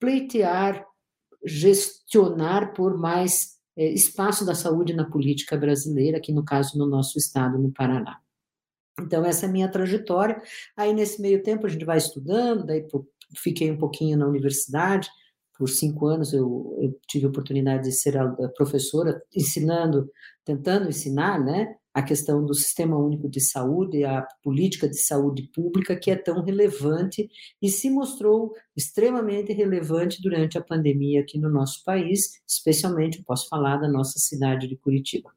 pleitear, 0.00 0.84
gestionar 1.46 2.74
por 2.74 2.98
mais 2.98 3.56
é, 3.76 3.86
espaço 3.92 4.44
da 4.44 4.56
saúde 4.56 4.94
na 4.94 5.08
política 5.08 5.56
brasileira, 5.56 6.18
aqui 6.18 6.32
no 6.32 6.44
caso 6.44 6.76
no 6.76 6.86
nosso 6.86 7.16
estado, 7.16 7.56
no 7.56 7.70
Paraná. 7.70 8.18
Então, 9.00 9.24
essa 9.24 9.46
é 9.46 9.48
a 9.48 9.52
minha 9.52 9.70
trajetória. 9.70 10.40
Aí, 10.76 10.92
nesse 10.92 11.20
meio 11.20 11.42
tempo, 11.42 11.66
a 11.66 11.68
gente 11.68 11.84
vai 11.84 11.98
estudando, 11.98 12.64
daí 12.64 12.86
fiquei 13.36 13.70
um 13.70 13.78
pouquinho 13.78 14.18
na 14.18 14.26
universidade, 14.26 15.08
por 15.60 15.68
cinco 15.68 16.06
anos 16.06 16.32
eu, 16.32 16.74
eu 16.80 16.98
tive 17.06 17.26
a 17.26 17.28
oportunidade 17.28 17.84
de 17.84 17.92
ser 17.92 18.18
professora, 18.56 19.22
ensinando, 19.36 20.10
tentando 20.42 20.88
ensinar, 20.88 21.38
né, 21.38 21.76
a 21.92 22.02
questão 22.02 22.44
do 22.44 22.54
Sistema 22.54 22.96
Único 22.96 23.28
de 23.28 23.40
Saúde, 23.40 24.04
a 24.04 24.26
política 24.42 24.88
de 24.88 24.98
saúde 24.98 25.50
pública, 25.54 25.96
que 25.96 26.10
é 26.10 26.16
tão 26.16 26.42
relevante 26.42 27.28
e 27.60 27.68
se 27.68 27.90
mostrou 27.90 28.54
extremamente 28.76 29.52
relevante 29.52 30.22
durante 30.22 30.56
a 30.56 30.62
pandemia 30.62 31.20
aqui 31.20 31.38
no 31.38 31.50
nosso 31.50 31.84
país, 31.84 32.40
especialmente, 32.48 33.22
posso 33.22 33.48
falar, 33.48 33.76
da 33.78 33.88
nossa 33.88 34.18
cidade 34.18 34.66
de 34.68 34.76
Curitiba. 34.76 35.30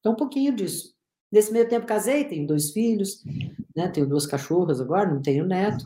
Então, 0.00 0.12
um 0.12 0.16
pouquinho 0.16 0.54
disso. 0.54 0.95
Nesse 1.30 1.52
meio 1.52 1.68
tempo 1.68 1.86
casei, 1.86 2.24
tenho 2.24 2.46
dois 2.46 2.70
filhos, 2.70 3.24
né, 3.74 3.88
tenho 3.88 4.06
duas 4.06 4.26
cachorras 4.26 4.80
agora, 4.80 5.12
não 5.12 5.20
tenho 5.20 5.44
neto, 5.44 5.84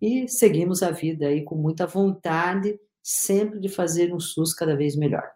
e 0.00 0.28
seguimos 0.28 0.82
a 0.82 0.90
vida 0.90 1.26
aí 1.26 1.42
com 1.42 1.54
muita 1.54 1.86
vontade, 1.86 2.78
sempre 3.02 3.58
de 3.58 3.68
fazer 3.68 4.12
um 4.12 4.20
SUS 4.20 4.54
cada 4.54 4.76
vez 4.76 4.96
melhor. 4.96 5.30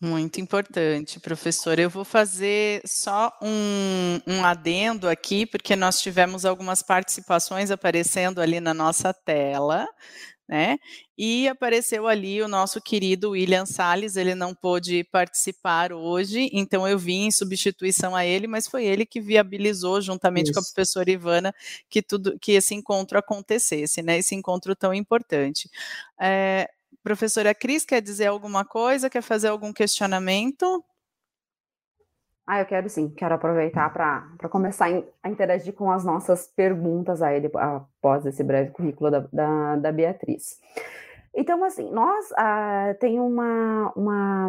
Muito 0.00 0.40
importante, 0.40 1.18
professor. 1.18 1.76
Eu 1.76 1.90
vou 1.90 2.04
fazer 2.04 2.80
só 2.86 3.36
um, 3.42 4.20
um, 4.28 4.44
adendo 4.44 5.08
aqui, 5.08 5.44
porque 5.44 5.74
nós 5.74 6.00
tivemos 6.00 6.44
algumas 6.44 6.84
participações 6.84 7.72
aparecendo 7.72 8.40
ali 8.40 8.60
na 8.60 8.72
nossa 8.72 9.12
tela, 9.12 9.88
né? 10.48 10.78
E 11.16 11.46
apareceu 11.46 12.08
ali 12.08 12.40
o 12.40 12.48
nosso 12.48 12.80
querido 12.80 13.30
William 13.30 13.66
Salles, 13.66 14.16
ele 14.16 14.34
não 14.34 14.54
pôde 14.54 15.04
participar 15.04 15.92
hoje, 15.92 16.48
então 16.52 16.88
eu 16.88 16.98
vim 16.98 17.26
em 17.26 17.30
substituição 17.30 18.16
a 18.16 18.24
ele, 18.24 18.46
mas 18.46 18.66
foi 18.66 18.86
ele 18.86 19.04
que 19.04 19.20
viabilizou, 19.20 20.00
juntamente 20.00 20.46
Isso. 20.46 20.54
com 20.54 20.60
a 20.60 20.62
professora 20.62 21.10
Ivana, 21.10 21.54
que 21.90 22.00
tudo 22.00 22.38
que 22.40 22.52
esse 22.52 22.74
encontro 22.74 23.18
acontecesse, 23.18 24.02
né? 24.02 24.18
Esse 24.18 24.34
encontro 24.34 24.74
tão 24.74 24.94
importante. 24.94 25.68
É, 26.18 26.68
Professora 27.02 27.54
Cris, 27.54 27.84
quer 27.84 28.02
dizer 28.02 28.26
alguma 28.26 28.64
coisa? 28.64 29.08
Quer 29.08 29.22
fazer 29.22 29.48
algum 29.48 29.72
questionamento? 29.72 30.84
Ah, 32.50 32.60
eu 32.60 32.64
quero 32.64 32.88
sim, 32.88 33.10
quero 33.10 33.34
aproveitar 33.34 33.92
para 33.92 34.48
começar 34.48 34.86
a 35.22 35.28
interagir 35.28 35.74
com 35.74 35.90
as 35.90 36.02
nossas 36.02 36.46
perguntas 36.46 37.20
aí 37.20 37.42
depois, 37.42 37.62
após 37.62 38.24
esse 38.24 38.42
breve 38.42 38.70
currículo 38.70 39.10
da, 39.10 39.28
da, 39.30 39.76
da 39.76 39.92
Beatriz. 39.92 40.58
Então, 41.34 41.62
assim, 41.62 41.90
nós 41.90 42.32
ah, 42.38 42.96
tem 42.98 43.20
uma, 43.20 43.92
uma, 43.94 44.48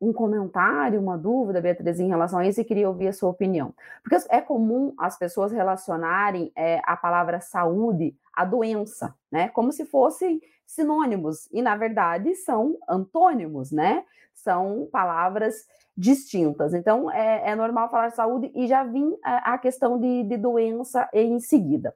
um 0.00 0.12
comentário, 0.12 1.00
uma 1.00 1.16
dúvida, 1.16 1.60
Beatriz, 1.60 2.00
em 2.00 2.08
relação 2.08 2.40
a 2.40 2.46
isso 2.48 2.60
e 2.60 2.64
queria 2.64 2.88
ouvir 2.88 3.06
a 3.06 3.12
sua 3.12 3.30
opinião. 3.30 3.72
Porque 4.02 4.16
é 4.28 4.40
comum 4.40 4.92
as 4.98 5.16
pessoas 5.16 5.52
relacionarem 5.52 6.50
é, 6.56 6.82
a 6.82 6.96
palavra 6.96 7.38
saúde 7.38 8.16
à 8.34 8.44
doença, 8.44 9.14
né? 9.30 9.48
Como 9.50 9.70
se 9.70 9.86
fossem 9.86 10.40
sinônimos, 10.66 11.48
e 11.52 11.62
na 11.62 11.76
verdade 11.76 12.34
são 12.34 12.76
antônimos, 12.88 13.70
né? 13.70 14.02
São 14.34 14.88
palavras 14.90 15.68
distintas. 15.96 16.74
Então, 16.74 17.10
é, 17.10 17.50
é 17.50 17.54
normal 17.54 17.90
falar 17.90 18.10
saúde 18.10 18.50
e 18.54 18.66
já 18.66 18.82
vim 18.84 19.16
a, 19.22 19.54
a 19.54 19.58
questão 19.58 19.98
de, 19.98 20.24
de, 20.24 20.36
doença 20.36 21.08
em 21.12 21.38
seguida. 21.38 21.94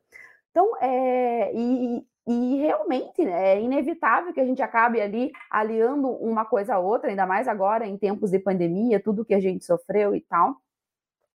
Então, 0.50 0.76
é, 0.80 1.52
e, 1.54 2.06
e 2.26 2.56
realmente 2.56 3.24
né, 3.24 3.54
é 3.54 3.60
inevitável 3.60 4.32
que 4.32 4.40
a 4.40 4.44
gente 4.44 4.62
acabe 4.62 5.00
ali 5.00 5.32
aliando 5.50 6.08
uma 6.08 6.44
coisa 6.44 6.74
a 6.74 6.78
outra, 6.78 7.10
ainda 7.10 7.26
mais 7.26 7.48
agora 7.48 7.86
em 7.86 7.96
tempos 7.96 8.30
de 8.30 8.38
pandemia, 8.38 9.00
tudo 9.00 9.24
que 9.24 9.34
a 9.34 9.40
gente 9.40 9.64
sofreu 9.64 10.14
e 10.14 10.20
tal. 10.20 10.56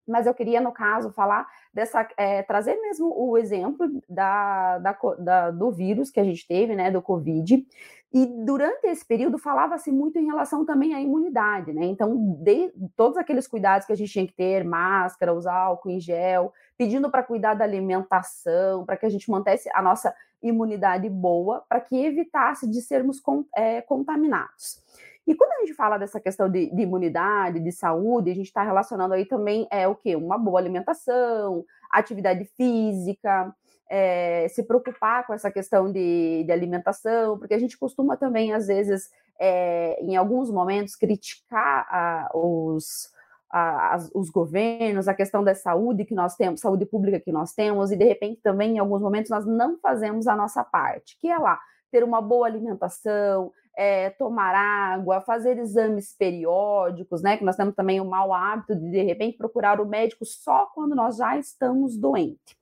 Mas 0.08 0.26
eu 0.26 0.34
queria, 0.34 0.60
no 0.60 0.72
caso, 0.72 1.12
falar 1.12 1.48
dessa. 1.74 2.08
É, 2.18 2.44
trazer 2.44 2.76
mesmo 2.82 3.14
o 3.16 3.38
exemplo 3.38 3.88
da, 4.10 4.80
da, 4.80 4.98
da, 5.20 5.52
do 5.52 5.72
vírus 5.72 6.10
que 6.10 6.20
a 6.20 6.24
gente 6.24 6.46
teve, 6.48 6.76
né, 6.76 6.92
do 6.92 7.02
Covid, 7.02 7.66
e 8.14 8.26
durante 8.26 8.88
esse 8.88 9.06
período 9.06 9.38
falava-se 9.38 9.90
muito 9.90 10.20
em 10.20 10.26
relação 10.26 10.66
também 10.66 10.94
à 10.94 11.00
imunidade, 11.00 11.72
né? 11.72 11.86
Então, 11.86 12.36
de, 12.44 12.70
todos 12.96 13.18
aqueles 13.18 13.48
cuidados 13.48 13.88
que 13.88 13.94
a 13.94 13.96
gente 13.96 14.12
tinha 14.12 14.28
que 14.28 14.34
ter, 14.34 14.66
máscara, 14.66 15.34
usar 15.34 15.56
álcool 15.56 15.92
em 15.92 16.00
gel, 16.00 16.54
pedindo 16.78 17.10
para 17.10 17.24
cuidar 17.24 17.54
da 17.54 17.64
alimentação, 17.64 18.86
para 18.86 18.98
que 18.98 19.06
a 19.06 19.10
gente 19.10 19.32
mantesse 19.32 19.70
a 19.74 19.82
nossa 19.82 20.14
imunidade 20.44 21.08
boa, 21.08 21.64
para 21.70 21.80
que 21.80 21.96
evitasse 21.96 22.70
de 22.70 22.82
sermos 22.82 23.22
é, 23.56 23.80
contaminados. 23.82 24.84
E 25.26 25.34
quando 25.34 25.52
a 25.54 25.60
gente 25.60 25.74
fala 25.74 25.98
dessa 25.98 26.20
questão 26.20 26.50
de, 26.50 26.70
de 26.70 26.82
imunidade, 26.82 27.60
de 27.60 27.72
saúde, 27.72 28.32
a 28.32 28.36
gente 28.36 28.48
está 28.48 28.64
relacionando 28.64 29.14
aí 29.14 29.24
também 29.24 29.68
é 29.72 29.88
o 29.88 29.96
que? 29.96 30.16
Uma 30.16 30.38
boa 30.38 30.60
alimentação, 30.60 31.64
atividade 31.90 32.44
física, 32.58 33.56
é, 33.94 34.48
se 34.48 34.64
preocupar 34.64 35.28
com 35.28 35.34
essa 35.34 35.52
questão 35.52 35.92
de, 35.92 36.46
de, 36.46 36.52
alimentação, 36.52 37.38
porque 37.38 37.54
a 37.54 37.60
gente 37.60 37.78
costuma 37.78 38.16
também, 38.16 38.54
às 38.54 38.68
vezes, 38.68 39.10
é, 39.38 40.02
em 40.02 40.16
alguns 40.16 40.50
momentos, 40.50 40.96
criticar 40.96 41.86
a, 41.90 42.30
os, 42.34 43.12
a, 43.52 43.98
os 44.16 44.30
governos, 44.30 45.10
a 45.10 45.14
questão 45.14 45.44
da 45.44 45.54
saúde 45.54 46.06
que 46.06 46.16
nós 46.16 46.38
temos, 46.38 46.62
saúde 46.62 46.86
pública 46.86 47.20
que 47.20 47.34
nós 47.34 47.54
temos, 47.54 47.92
e 47.92 47.98
de 47.98 48.06
repente 48.06 48.40
também, 48.42 48.78
em 48.78 48.80
alguns 48.80 49.02
momentos, 49.02 49.30
nós 49.30 49.46
não 49.46 49.78
fazemos 49.78 50.26
a 50.26 50.38
nossa 50.38 50.64
parte, 50.64 51.18
que 51.20 51.28
é 51.28 51.38
lá 51.38 51.60
ter 51.92 52.02
uma 52.02 52.22
boa 52.22 52.48
alimentação, 52.48 53.52
é, 53.76 54.10
tomar 54.12 54.56
água, 54.56 55.20
fazer 55.20 55.58
exames 55.58 56.16
periódicos, 56.18 57.22
né? 57.22 57.36
Que 57.36 57.44
nós 57.44 57.58
temos 57.58 57.76
também 57.76 58.00
o 58.00 58.06
mau 58.06 58.34
hábito 58.34 58.74
de, 58.74 58.90
de 58.90 59.04
repente, 59.04 59.38
procurar 59.38 59.82
o 59.82 59.86
médico 59.86 60.24
só 60.24 60.68
quando 60.68 60.96
nós 60.96 61.18
já 61.18 61.38
estamos 61.38 61.98
doentes. 61.98 62.56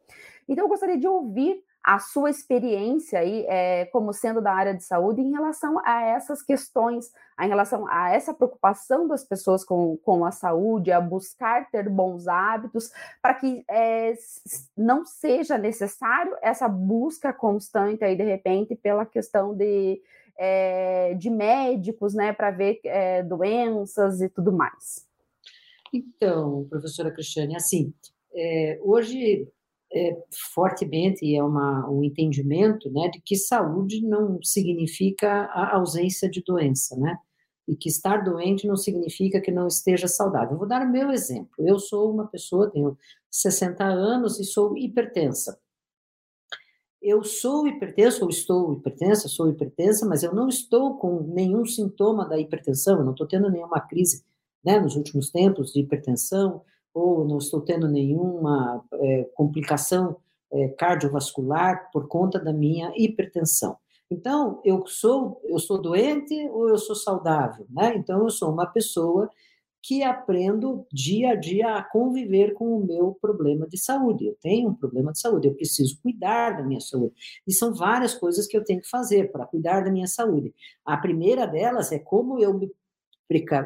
Então, 0.50 0.66
eu 0.66 0.70
gostaria 0.70 0.98
de 0.98 1.08
ouvir 1.08 1.64
a 1.84 2.00
sua 2.00 2.30
experiência 2.30 3.20
aí, 3.20 3.46
é, 3.48 3.86
como 3.86 4.12
sendo 4.12 4.42
da 4.42 4.52
área 4.52 4.74
de 4.74 4.84
saúde, 4.84 5.22
em 5.22 5.32
relação 5.32 5.80
a 5.86 6.02
essas 6.02 6.42
questões, 6.42 7.12
em 7.40 7.48
relação 7.48 7.88
a 7.88 8.10
essa 8.10 8.34
preocupação 8.34 9.08
das 9.08 9.24
pessoas 9.24 9.64
com, 9.64 9.96
com 9.98 10.26
a 10.26 10.32
saúde, 10.32 10.92
a 10.92 11.00
buscar 11.00 11.70
ter 11.72 11.88
bons 11.88 12.28
hábitos, 12.28 12.92
para 13.22 13.36
que 13.36 13.64
é, 13.70 14.14
não 14.76 15.06
seja 15.06 15.58
necessário 15.58 16.36
essa 16.42 16.68
busca 16.68 17.32
constante 17.32 18.04
aí, 18.04 18.16
de 18.16 18.24
repente, 18.24 18.76
pela 18.76 19.06
questão 19.06 19.56
de, 19.56 20.02
é, 20.38 21.14
de 21.14 21.30
médicos, 21.30 22.14
né, 22.14 22.34
para 22.34 22.52
ver 22.52 22.82
é, 22.84 23.24
doenças 23.24 24.20
e 24.20 24.28
tudo 24.28 24.52
mais. 24.52 25.08
Então, 25.94 26.68
professora 26.70 27.12
Cristiane, 27.12 27.56
assim, 27.56 27.94
é, 28.34 28.80
hoje 28.84 29.48
é, 29.92 30.16
fortemente 30.54 31.36
é 31.36 31.44
uma, 31.44 31.90
um 31.90 32.04
entendimento 32.04 32.92
né, 32.92 33.10
de 33.10 33.22
que 33.22 33.36
saúde 33.36 34.02
não 34.02 34.42
significa 34.44 35.46
a 35.46 35.76
ausência 35.78 36.30
de 36.30 36.44
doença, 36.44 36.96
né? 36.98 37.18
E 37.68 37.76
que 37.76 37.90
estar 37.90 38.24
doente 38.24 38.68
não 38.68 38.76
significa 38.76 39.40
que 39.40 39.52
não 39.52 39.68
esteja 39.68 40.08
saudável. 40.08 40.58
vou 40.58 40.68
dar 40.68 40.82
o 40.82 40.92
meu 40.92 41.12
exemplo. 41.12 41.52
Eu 41.60 41.78
sou 41.78 42.12
uma 42.12 42.28
pessoa, 42.28 42.72
tenho 42.72 42.98
60 43.30 43.84
anos 43.84 44.40
e 44.40 44.44
sou 44.44 44.76
hipertensa. 44.76 45.60
Eu 47.02 47.24
sou 47.24 47.68
hipertensa, 47.68 48.24
ou 48.24 48.30
estou 48.30 48.74
hipertensa, 48.74 49.30
sou 49.30 49.50
hipertensa, 49.50 50.06
mas 50.06 50.24
eu 50.24 50.34
não 50.34 50.50
estou 50.50 50.98
com 50.98 51.22
nenhum 51.34 51.64
sintoma 51.66 52.28
da 52.28 52.38
hipertensão, 52.38 52.98
eu 53.00 53.06
não 53.06 53.14
estou 53.14 53.28
tendo 53.28 53.50
nenhuma 53.50 53.80
crise 53.80 54.26
né, 54.64 54.80
nos 54.80 54.96
últimos 54.96 55.30
tempos 55.30 55.72
de 55.72 55.80
hipertensão, 55.80 56.62
ou 57.00 57.26
não 57.26 57.38
estou 57.38 57.62
tendo 57.62 57.88
nenhuma 57.88 58.84
é, 58.94 59.24
complicação 59.36 60.18
é, 60.52 60.68
cardiovascular 60.70 61.90
por 61.92 62.08
conta 62.08 62.40
da 62.40 62.52
minha 62.52 62.92
hipertensão. 62.96 63.78
Então, 64.12 64.60
eu 64.66 64.86
sou 64.88 65.40
eu 65.44 65.60
sou 65.60 65.80
doente 65.80 66.34
ou 66.50 66.68
eu 66.68 66.78
sou 66.78 66.96
saudável, 66.96 67.66
né? 67.70 67.96
Então, 67.96 68.24
eu 68.24 68.30
sou 68.30 68.52
uma 68.52 68.66
pessoa 68.66 69.30
que 69.82 70.04
aprendo 70.04 70.86
dia 70.92 71.32
a 71.32 71.36
dia 71.36 71.76
a 71.76 71.84
conviver 71.84 72.54
com 72.54 72.78
o 72.78 72.86
meu 72.86 73.18
problema 73.22 73.68
de 73.68 73.78
saúde. 73.78 74.26
Eu 74.26 74.36
tenho 74.42 74.70
um 74.70 74.74
problema 74.74 75.12
de 75.14 75.20
saúde, 75.20 75.48
eu 75.48 75.56
preciso 75.56 76.00
cuidar 76.02 76.58
da 76.58 76.64
minha 76.64 76.82
saúde. 76.82 77.14
E 77.48 77.54
são 77.54 77.74
várias 77.74 78.14
coisas 78.14 78.46
que 78.46 78.58
eu 78.58 78.64
tenho 78.64 78.82
que 78.82 78.90
fazer 78.90 79.32
para 79.32 79.46
cuidar 79.46 79.82
da 79.82 79.92
minha 79.92 80.08
saúde. 80.08 80.54
A 80.86 80.98
primeira 80.98 81.46
delas 81.46 81.92
é 81.92 82.00
como 82.00 82.40
eu 82.40 82.54
me, 82.54 82.70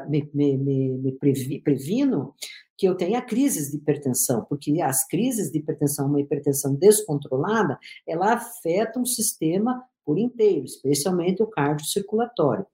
me, 0.08 0.30
me, 0.32 0.88
me 0.98 1.60
previno 1.60 2.34
que 2.76 2.86
eu 2.86 2.96
tenha 2.96 3.22
crises 3.22 3.70
de 3.70 3.76
hipertensão, 3.76 4.44
porque 4.44 4.80
as 4.80 5.06
crises 5.06 5.50
de 5.50 5.58
hipertensão, 5.58 6.06
uma 6.06 6.20
hipertensão 6.20 6.74
descontrolada, 6.74 7.78
ela 8.06 8.34
afeta 8.34 8.98
um 8.98 9.06
sistema 9.06 9.84
por 10.04 10.18
inteiro, 10.18 10.64
especialmente 10.64 11.42
o 11.42 11.46
cardiocirculatório. 11.46 12.66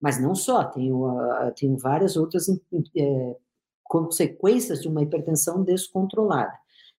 Mas 0.00 0.20
não 0.20 0.34
só, 0.34 0.64
tenho, 0.64 1.06
tenho 1.56 1.76
várias 1.78 2.16
outras 2.16 2.48
é, 2.48 3.36
consequências 3.84 4.82
de 4.82 4.88
uma 4.88 5.02
hipertensão 5.02 5.62
descontrolada. 5.62 6.52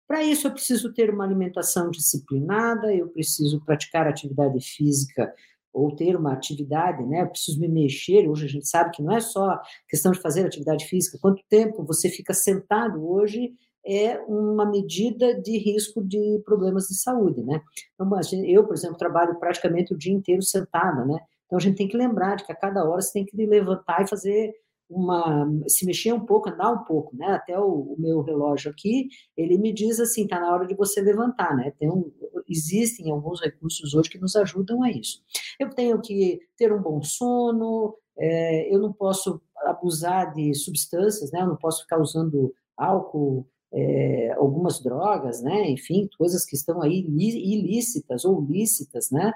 Para 0.07 0.23
isso, 0.23 0.47
eu 0.47 0.53
preciso 0.53 0.95
ter 0.95 1.11
uma 1.11 1.25
alimentação 1.25 1.91
disciplinada, 1.91 2.95
eu 2.95 3.09
preciso 3.09 3.61
praticar 3.65 4.07
atividade 4.07 4.61
física 4.61 5.35
ou 5.77 5.95
ter 5.95 6.17
uma 6.17 6.33
atividade, 6.33 7.05
né? 7.05 7.21
Eu 7.21 7.29
preciso 7.29 7.61
me 7.61 7.69
mexer. 7.69 8.27
Hoje 8.27 8.47
a 8.47 8.49
gente 8.49 8.67
sabe 8.67 8.91
que 8.93 9.03
não 9.03 9.15
é 9.15 9.21
só 9.21 9.61
questão 9.87 10.11
de 10.11 10.21
fazer 10.21 10.47
atividade 10.47 10.87
física. 10.87 11.19
Quanto 11.21 11.43
tempo 11.51 11.85
você 11.85 12.09
fica 12.09 12.33
sentado 12.33 13.07
hoje 13.07 13.53
é 13.87 14.19
uma 14.27 14.65
medida 14.65 15.39
de 15.41 15.59
risco 15.59 16.03
de 16.03 16.41
problemas 16.47 16.87
de 16.89 16.99
saúde, 16.99 17.43
né? 17.45 17.61
Então, 17.95 18.11
eu, 18.47 18.65
por 18.65 18.75
exemplo, 18.75 18.97
trabalho 18.97 19.39
praticamente 19.39 19.93
o 19.93 19.99
dia 19.99 20.15
inteiro 20.15 20.43
sentada, 20.43 21.05
né? 21.05 21.19
Então 21.45 21.59
a 21.59 21.61
gente 21.61 21.77
tem 21.77 21.87
que 21.87 21.97
lembrar 21.97 22.37
de 22.37 22.45
que 22.45 22.51
a 22.51 22.57
cada 22.57 22.83
hora 22.83 23.03
você 23.03 23.13
tem 23.13 23.27
que 23.27 23.37
levantar 23.37 24.03
e 24.03 24.09
fazer 24.09 24.55
uma 24.89 25.51
se 25.67 25.85
mexer 25.85 26.13
um 26.13 26.25
pouco, 26.25 26.49
andar 26.49 26.71
um 26.71 26.85
pouco, 26.85 27.17
né? 27.17 27.27
Até 27.29 27.59
o, 27.59 27.95
o 27.95 27.97
meu 27.99 28.23
relógio 28.23 28.71
aqui, 28.71 29.09
ele 29.37 29.59
me 29.59 29.73
diz 29.73 29.99
assim, 29.99 30.27
tá 30.27 30.39
na 30.39 30.53
hora 30.53 30.67
de 30.67 30.75
você 30.75 31.01
levantar, 31.01 31.57
né? 31.57 31.73
Tem 31.79 31.91
um, 31.91 32.11
existem 32.49 33.11
alguns 33.11 33.41
recursos 33.41 33.95
hoje 33.95 34.11
que 34.11 34.19
nos 34.19 34.37
ajudam 34.37 34.83
a 34.83 34.91
isso. 34.91 35.23
Eu 35.59 35.71
tenho 35.71 36.01
que 36.01 36.41
ter 36.57 36.73
um 36.73 36.81
bom 36.81 37.03
sono, 37.03 37.97
é, 38.19 38.73
eu 38.75 38.79
não 38.79 38.93
posso 38.93 39.41
abusar 39.65 40.33
de 40.33 40.55
substâncias, 40.55 41.31
né? 41.33 41.41
Eu 41.41 41.49
não 41.49 41.57
posso 41.57 41.83
ficar 41.83 42.01
usando 42.01 42.55
álcool, 42.77 43.47
é, 43.73 44.33
algumas 44.33 44.81
drogas, 44.81 45.43
né? 45.43 45.71
Enfim, 45.71 46.09
coisas 46.17 46.45
que 46.45 46.55
estão 46.55 46.83
aí 46.83 47.01
ilícitas 47.01 48.25
ou 48.25 48.41
lícitas, 48.41 49.11
né? 49.11 49.33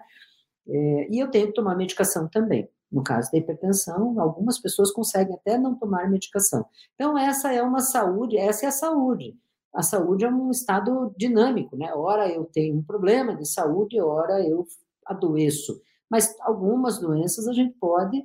É, 0.69 1.09
e 1.11 1.19
eu 1.19 1.30
tenho 1.30 1.49
que 1.49 1.54
tomar 1.54 1.76
medicação 1.76 2.28
também. 2.28 2.69
No 2.90 3.02
caso 3.02 3.30
da 3.30 3.38
hipertensão, 3.38 4.18
algumas 4.20 4.59
pessoas 4.59 4.90
conseguem 4.90 5.35
até 5.35 5.56
não 5.56 5.76
tomar 5.76 6.11
medicação. 6.11 6.64
Então, 6.94 7.16
essa 7.16 7.52
é 7.52 7.62
uma 7.62 7.80
saúde, 7.80 8.37
essa 8.37 8.66
é 8.66 8.68
a 8.68 8.73
saúde. 8.73 9.37
A 9.73 9.82
saúde 9.82 10.25
é 10.25 10.28
um 10.28 10.50
estado 10.50 11.14
dinâmico, 11.16 11.76
né? 11.76 11.92
Ora 11.94 12.28
eu 12.28 12.44
tenho 12.44 12.76
um 12.76 12.82
problema 12.82 13.37
de 13.37 13.49
saúde, 13.49 14.00
ora 14.00 14.44
eu 14.44 14.66
adoeço. 15.06 15.80
Mas 16.11 16.35
algumas 16.40 16.99
doenças 16.99 17.47
a 17.47 17.52
gente 17.52 17.75
pode 17.78 18.25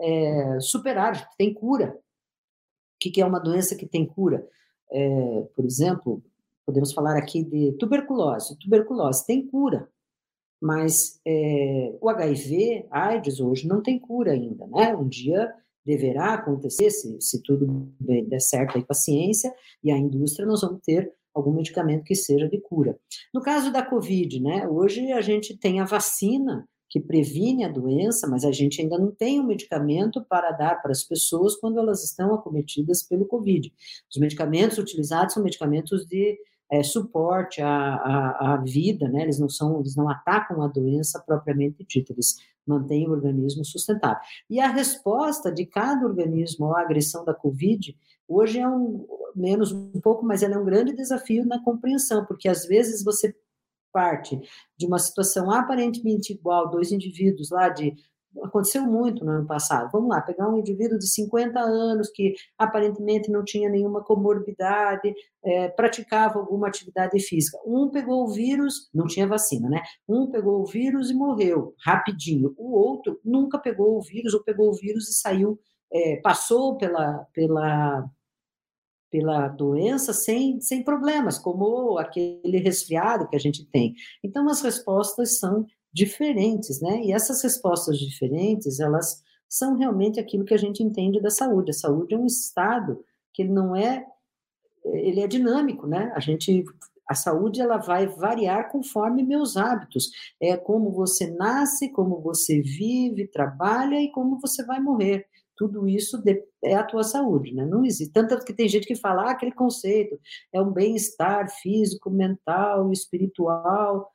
é, 0.00 0.58
superar, 0.60 1.28
tem 1.36 1.52
cura. 1.52 1.98
O 2.94 2.98
que, 2.98 3.20
é 3.20 3.26
uma 3.26 3.38
doença 3.38 3.76
que 3.76 3.86
tem 3.86 4.06
cura? 4.06 4.48
É, 4.90 5.42
por 5.54 5.66
exemplo, 5.66 6.22
podemos 6.64 6.94
falar 6.94 7.18
aqui 7.18 7.44
de 7.44 7.72
tuberculose. 7.72 8.58
Tuberculose 8.58 9.26
tem 9.26 9.46
cura 9.46 9.86
mas 10.66 11.20
é, 11.24 11.96
o 12.00 12.08
HIV, 12.08 12.86
AIDS, 12.90 13.38
hoje 13.38 13.68
não 13.68 13.80
tem 13.80 14.00
cura 14.00 14.32
ainda, 14.32 14.66
né? 14.66 14.96
Um 14.96 15.08
dia 15.08 15.54
deverá 15.84 16.34
acontecer, 16.34 16.90
se, 16.90 17.16
se 17.20 17.40
tudo 17.40 17.88
der 18.00 18.40
certo 18.40 18.76
aí 18.76 18.82
com 18.82 18.92
a 18.92 18.94
ciência 18.94 19.54
e 19.84 19.92
a 19.92 19.96
indústria, 19.96 20.44
nós 20.44 20.62
vamos 20.62 20.80
ter 20.82 21.12
algum 21.32 21.52
medicamento 21.52 22.02
que 22.02 22.16
seja 22.16 22.48
de 22.48 22.60
cura. 22.60 22.98
No 23.32 23.40
caso 23.40 23.72
da 23.72 23.84
Covid, 23.84 24.40
né? 24.40 24.66
Hoje 24.66 25.12
a 25.12 25.20
gente 25.20 25.56
tem 25.56 25.78
a 25.78 25.84
vacina 25.84 26.68
que 26.88 26.98
previne 27.00 27.64
a 27.64 27.68
doença, 27.68 28.26
mas 28.26 28.44
a 28.44 28.50
gente 28.50 28.80
ainda 28.80 28.98
não 28.98 29.12
tem 29.12 29.38
um 29.38 29.46
medicamento 29.46 30.24
para 30.28 30.50
dar 30.50 30.82
para 30.82 30.90
as 30.90 31.04
pessoas 31.04 31.54
quando 31.54 31.78
elas 31.78 32.02
estão 32.02 32.34
acometidas 32.34 33.02
pelo 33.04 33.26
Covid. 33.26 33.72
Os 34.10 34.18
medicamentos 34.18 34.78
utilizados 34.78 35.34
são 35.34 35.42
medicamentos 35.42 36.06
de 36.06 36.36
é, 36.70 36.82
suporte 36.82 37.62
à, 37.62 37.94
à, 37.94 38.54
à, 38.54 38.56
vida, 38.56 39.08
né? 39.08 39.22
Eles 39.22 39.38
não 39.38 39.48
são, 39.48 39.80
eles 39.80 39.94
não 39.94 40.08
atacam 40.08 40.62
a 40.62 40.68
doença 40.68 41.22
propriamente 41.24 41.84
dita, 41.84 42.12
eles 42.12 42.36
mantêm 42.66 43.08
o 43.08 43.12
organismo 43.12 43.64
sustentável. 43.64 44.20
E 44.50 44.60
a 44.60 44.68
resposta 44.68 45.52
de 45.52 45.64
cada 45.64 46.04
organismo 46.04 46.74
à 46.74 46.80
agressão 46.80 47.24
da 47.24 47.32
Covid 47.32 47.96
hoje 48.28 48.58
é 48.58 48.68
um 48.68 49.06
menos 49.34 49.70
um 49.70 50.00
pouco, 50.00 50.24
mas 50.24 50.42
ela 50.42 50.54
é 50.54 50.58
um 50.58 50.64
grande 50.64 50.94
desafio 50.94 51.44
na 51.44 51.62
compreensão, 51.62 52.24
porque 52.24 52.48
às 52.48 52.66
vezes 52.66 53.04
você 53.04 53.36
parte 53.92 54.38
de 54.76 54.86
uma 54.86 54.98
situação 54.98 55.50
aparentemente 55.50 56.34
igual, 56.34 56.70
dois 56.70 56.92
indivíduos 56.92 57.50
lá 57.50 57.70
de 57.70 57.94
aconteceu 58.42 58.82
muito 58.82 59.24
no 59.24 59.32
ano 59.32 59.46
passado. 59.46 59.90
Vamos 59.92 60.08
lá, 60.08 60.20
pegar 60.20 60.48
um 60.48 60.58
indivíduo 60.58 60.98
de 60.98 61.08
50 61.08 61.58
anos 61.60 62.10
que 62.10 62.34
aparentemente 62.58 63.30
não 63.30 63.44
tinha 63.44 63.68
nenhuma 63.68 64.02
comorbidade, 64.02 65.14
é, 65.44 65.68
praticava 65.68 66.38
alguma 66.38 66.68
atividade 66.68 67.18
física. 67.20 67.58
Um 67.66 67.90
pegou 67.90 68.24
o 68.24 68.28
vírus, 68.28 68.88
não 68.94 69.06
tinha 69.06 69.26
vacina, 69.26 69.68
né? 69.68 69.82
Um 70.08 70.30
pegou 70.30 70.60
o 70.60 70.66
vírus 70.66 71.10
e 71.10 71.14
morreu 71.14 71.74
rapidinho. 71.84 72.54
O 72.56 72.72
outro 72.72 73.20
nunca 73.24 73.58
pegou 73.58 73.96
o 73.98 74.02
vírus 74.02 74.34
ou 74.34 74.42
pegou 74.42 74.70
o 74.70 74.74
vírus 74.74 75.08
e 75.08 75.14
saiu, 75.14 75.58
é, 75.92 76.16
passou 76.16 76.76
pela, 76.76 77.26
pela 77.32 78.08
pela 79.10 79.48
doença 79.48 80.12
sem, 80.12 80.60
sem 80.60 80.82
problemas, 80.82 81.38
como 81.38 81.96
aquele 81.96 82.58
resfriado 82.58 83.28
que 83.28 83.36
a 83.36 83.38
gente 83.38 83.64
tem. 83.70 83.94
Então, 84.22 84.48
as 84.48 84.60
respostas 84.60 85.38
são 85.38 85.64
diferentes, 85.92 86.80
né? 86.80 87.00
E 87.02 87.12
essas 87.12 87.42
respostas 87.42 87.98
diferentes, 87.98 88.80
elas 88.80 89.22
são 89.48 89.76
realmente 89.76 90.20
aquilo 90.20 90.44
que 90.44 90.54
a 90.54 90.58
gente 90.58 90.82
entende 90.82 91.20
da 91.20 91.30
saúde. 91.30 91.70
A 91.70 91.74
saúde 91.74 92.14
é 92.14 92.18
um 92.18 92.26
estado 92.26 93.04
que 93.32 93.42
ele 93.42 93.52
não 93.52 93.74
é, 93.74 94.04
ele 94.84 95.20
é 95.20 95.26
dinâmico, 95.26 95.86
né? 95.86 96.12
A 96.14 96.20
gente 96.20 96.64
a 97.08 97.14
saúde 97.14 97.60
ela 97.60 97.76
vai 97.76 98.06
variar 98.06 98.70
conforme 98.70 99.22
meus 99.22 99.56
hábitos. 99.56 100.10
É 100.40 100.56
como 100.56 100.90
você 100.90 101.30
nasce, 101.30 101.88
como 101.90 102.20
você 102.20 102.60
vive, 102.60 103.28
trabalha 103.28 104.00
e 104.00 104.10
como 104.10 104.40
você 104.40 104.64
vai 104.64 104.80
morrer. 104.80 105.24
Tudo 105.56 105.88
isso 105.88 106.22
é 106.64 106.74
a 106.74 106.82
tua 106.82 107.04
saúde, 107.04 107.54
né? 107.54 107.64
Não 107.64 107.84
existe. 107.84 108.12
Tanto 108.12 108.44
que 108.44 108.52
tem 108.52 108.68
gente 108.68 108.86
que 108.86 108.96
fala 108.96 109.22
ah, 109.22 109.30
aquele 109.30 109.52
conceito 109.52 110.18
é 110.52 110.60
um 110.60 110.72
bem-estar 110.72 111.48
físico, 111.48 112.10
mental, 112.10 112.90
espiritual 112.92 114.12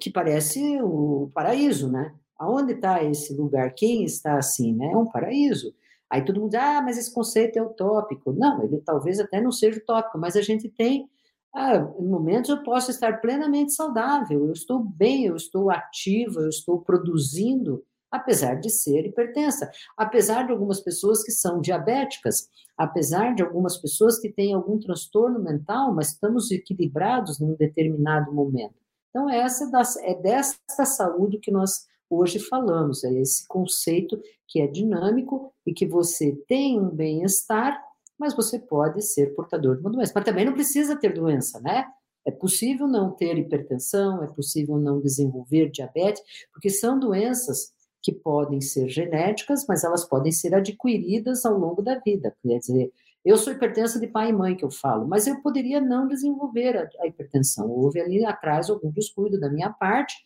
que 0.00 0.10
parece 0.10 0.80
o 0.82 1.30
paraíso, 1.34 1.90
né? 1.90 2.14
Aonde 2.38 2.72
está 2.72 3.02
esse 3.02 3.34
lugar? 3.34 3.72
Quem 3.74 4.04
está 4.04 4.36
assim, 4.36 4.74
né? 4.74 4.92
É 4.92 4.96
um 4.96 5.06
paraíso. 5.06 5.74
Aí 6.10 6.22
todo 6.24 6.40
mundo 6.40 6.50
diz, 6.50 6.60
ah, 6.60 6.82
mas 6.82 6.98
esse 6.98 7.12
conceito 7.12 7.58
é 7.58 7.62
utópico. 7.62 8.32
Não, 8.32 8.62
ele 8.62 8.82
talvez 8.84 9.18
até 9.18 9.40
não 9.40 9.50
seja 9.50 9.78
utópico, 9.78 10.18
mas 10.18 10.36
a 10.36 10.42
gente 10.42 10.68
tem, 10.68 11.08
ah, 11.54 11.76
em 11.98 12.06
momentos 12.06 12.50
eu 12.50 12.62
posso 12.62 12.90
estar 12.90 13.20
plenamente 13.20 13.72
saudável, 13.72 14.46
eu 14.46 14.52
estou 14.52 14.78
bem, 14.78 15.24
eu 15.24 15.36
estou 15.36 15.70
ativa, 15.70 16.40
eu 16.40 16.48
estou 16.50 16.80
produzindo, 16.80 17.82
apesar 18.10 18.56
de 18.56 18.68
ser 18.68 19.06
hipertensa, 19.06 19.70
apesar 19.96 20.44
de 20.44 20.52
algumas 20.52 20.80
pessoas 20.80 21.22
que 21.22 21.30
são 21.30 21.62
diabéticas, 21.62 22.48
apesar 22.76 23.34
de 23.34 23.42
algumas 23.42 23.78
pessoas 23.78 24.18
que 24.18 24.30
têm 24.30 24.52
algum 24.52 24.78
transtorno 24.78 25.38
mental, 25.38 25.94
mas 25.94 26.08
estamos 26.08 26.50
equilibrados 26.50 27.40
num 27.40 27.54
determinado 27.54 28.32
momento. 28.32 28.81
Então, 29.12 29.28
essa 29.28 29.70
é 30.00 30.14
dessa 30.14 30.56
saúde 30.86 31.38
que 31.38 31.50
nós 31.50 31.86
hoje 32.08 32.38
falamos, 32.38 33.04
é 33.04 33.12
esse 33.12 33.46
conceito 33.46 34.20
que 34.48 34.60
é 34.60 34.66
dinâmico 34.66 35.52
e 35.66 35.72
que 35.72 35.86
você 35.86 36.32
tem 36.48 36.80
um 36.80 36.88
bem-estar, 36.88 37.78
mas 38.18 38.34
você 38.34 38.58
pode 38.58 39.02
ser 39.02 39.34
portador 39.34 39.76
de 39.76 39.82
uma 39.82 39.90
doença. 39.90 40.12
Mas 40.14 40.24
também 40.24 40.44
não 40.44 40.52
precisa 40.54 40.96
ter 40.96 41.12
doença, 41.12 41.60
né? 41.60 41.86
É 42.24 42.30
possível 42.30 42.86
não 42.86 43.10
ter 43.10 43.36
hipertensão, 43.36 44.22
é 44.22 44.26
possível 44.28 44.78
não 44.78 45.00
desenvolver 45.00 45.70
diabetes, 45.70 46.22
porque 46.52 46.70
são 46.70 46.98
doenças 46.98 47.72
que 48.00 48.12
podem 48.12 48.60
ser 48.60 48.88
genéticas, 48.88 49.66
mas 49.68 49.84
elas 49.84 50.04
podem 50.04 50.32
ser 50.32 50.54
adquiridas 50.54 51.44
ao 51.44 51.58
longo 51.58 51.82
da 51.82 51.98
vida. 51.98 52.34
Quer 52.42 52.58
dizer, 52.58 52.92
eu 53.24 53.36
sou 53.36 53.52
hipertensa 53.52 54.00
de 54.00 54.06
pai 54.06 54.30
e 54.30 54.32
mãe, 54.32 54.56
que 54.56 54.64
eu 54.64 54.70
falo, 54.70 55.06
mas 55.06 55.26
eu 55.26 55.40
poderia 55.40 55.80
não 55.80 56.08
desenvolver 56.08 56.76
a, 56.76 56.88
a 57.00 57.06
hipertensão. 57.06 57.70
Houve 57.70 58.00
ali 58.00 58.24
atrás 58.24 58.68
algum 58.68 58.90
descuido 58.90 59.38
da 59.38 59.48
minha 59.48 59.70
parte, 59.70 60.16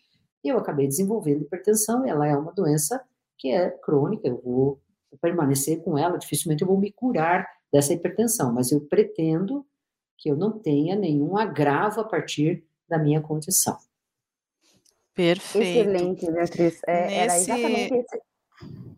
e 0.42 0.48
eu 0.48 0.58
acabei 0.58 0.86
desenvolvendo 0.86 1.42
hipertensão, 1.42 2.06
e 2.06 2.10
ela 2.10 2.26
é 2.26 2.36
uma 2.36 2.52
doença 2.52 3.02
que 3.36 3.50
é 3.50 3.70
crônica, 3.70 4.26
eu 4.26 4.40
vou 4.42 4.80
permanecer 5.20 5.82
com 5.82 5.96
ela, 5.96 6.18
dificilmente 6.18 6.62
eu 6.62 6.68
vou 6.68 6.78
me 6.78 6.92
curar 6.92 7.46
dessa 7.72 7.92
hipertensão, 7.92 8.52
mas 8.52 8.72
eu 8.72 8.80
pretendo 8.80 9.66
que 10.16 10.30
eu 10.30 10.36
não 10.36 10.58
tenha 10.58 10.96
nenhum 10.96 11.36
agravo 11.36 12.00
a 12.00 12.04
partir 12.04 12.64
da 12.88 12.98
minha 12.98 13.20
condição. 13.20 13.76
Perfeito. 15.14 15.88
Excelente, 15.88 16.30
Beatriz. 16.30 16.80
É, 16.86 17.06
Nesse... 17.06 17.14
Era 17.16 17.36
exatamente 17.36 17.94
esse, 17.94 18.22